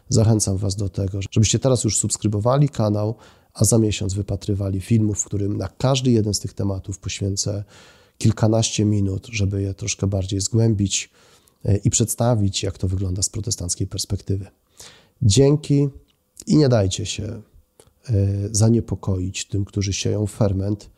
zachęcam 0.09 0.57
Was 0.57 0.75
do 0.75 0.89
tego, 0.89 1.19
żebyście 1.31 1.59
teraz 1.59 1.83
już 1.83 1.97
subskrybowali 1.97 2.69
kanał, 2.69 3.15
a 3.53 3.65
za 3.65 3.77
miesiąc 3.77 4.13
wypatrywali 4.13 4.81
filmów, 4.81 5.19
w 5.19 5.25
którym 5.25 5.57
na 5.57 5.67
każdy 5.67 6.11
jeden 6.11 6.33
z 6.33 6.39
tych 6.39 6.53
tematów 6.53 6.99
poświęcę 6.99 7.63
kilkanaście 8.17 8.85
minut, 8.85 9.27
żeby 9.31 9.61
je 9.61 9.73
troszkę 9.73 10.07
bardziej 10.07 10.41
zgłębić 10.41 11.09
i 11.83 11.89
przedstawić, 11.89 12.63
jak 12.63 12.77
to 12.77 12.87
wygląda 12.87 13.21
z 13.21 13.29
protestanckiej 13.29 13.87
perspektywy. 13.87 14.47
Dzięki 15.21 15.89
i 16.47 16.57
nie 16.57 16.69
dajcie 16.69 17.05
się 17.05 17.23
e, 17.23 17.41
zaniepokoić 18.51 19.45
tym, 19.45 19.65
którzy 19.65 19.93
sieją 19.93 20.27
ferment, 20.27 20.89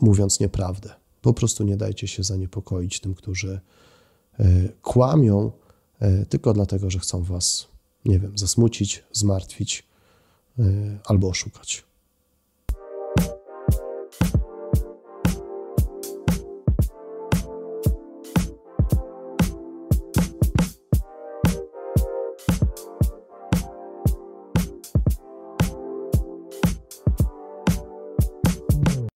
mówiąc 0.00 0.40
nieprawdę. 0.40 0.94
Po 1.22 1.32
prostu 1.34 1.64
nie 1.64 1.76
dajcie 1.76 2.08
się 2.08 2.22
zaniepokoić 2.22 3.00
tym, 3.00 3.14
którzy 3.14 3.60
e, 4.38 4.68
kłamią 4.82 5.52
tylko 6.28 6.52
dlatego, 6.52 6.90
że 6.90 6.98
chcą 6.98 7.22
was, 7.22 7.68
nie 8.04 8.18
wiem, 8.18 8.38
zasmucić, 8.38 9.04
zmartwić 9.12 9.84
albo 11.04 11.28
oszukać. 11.28 11.84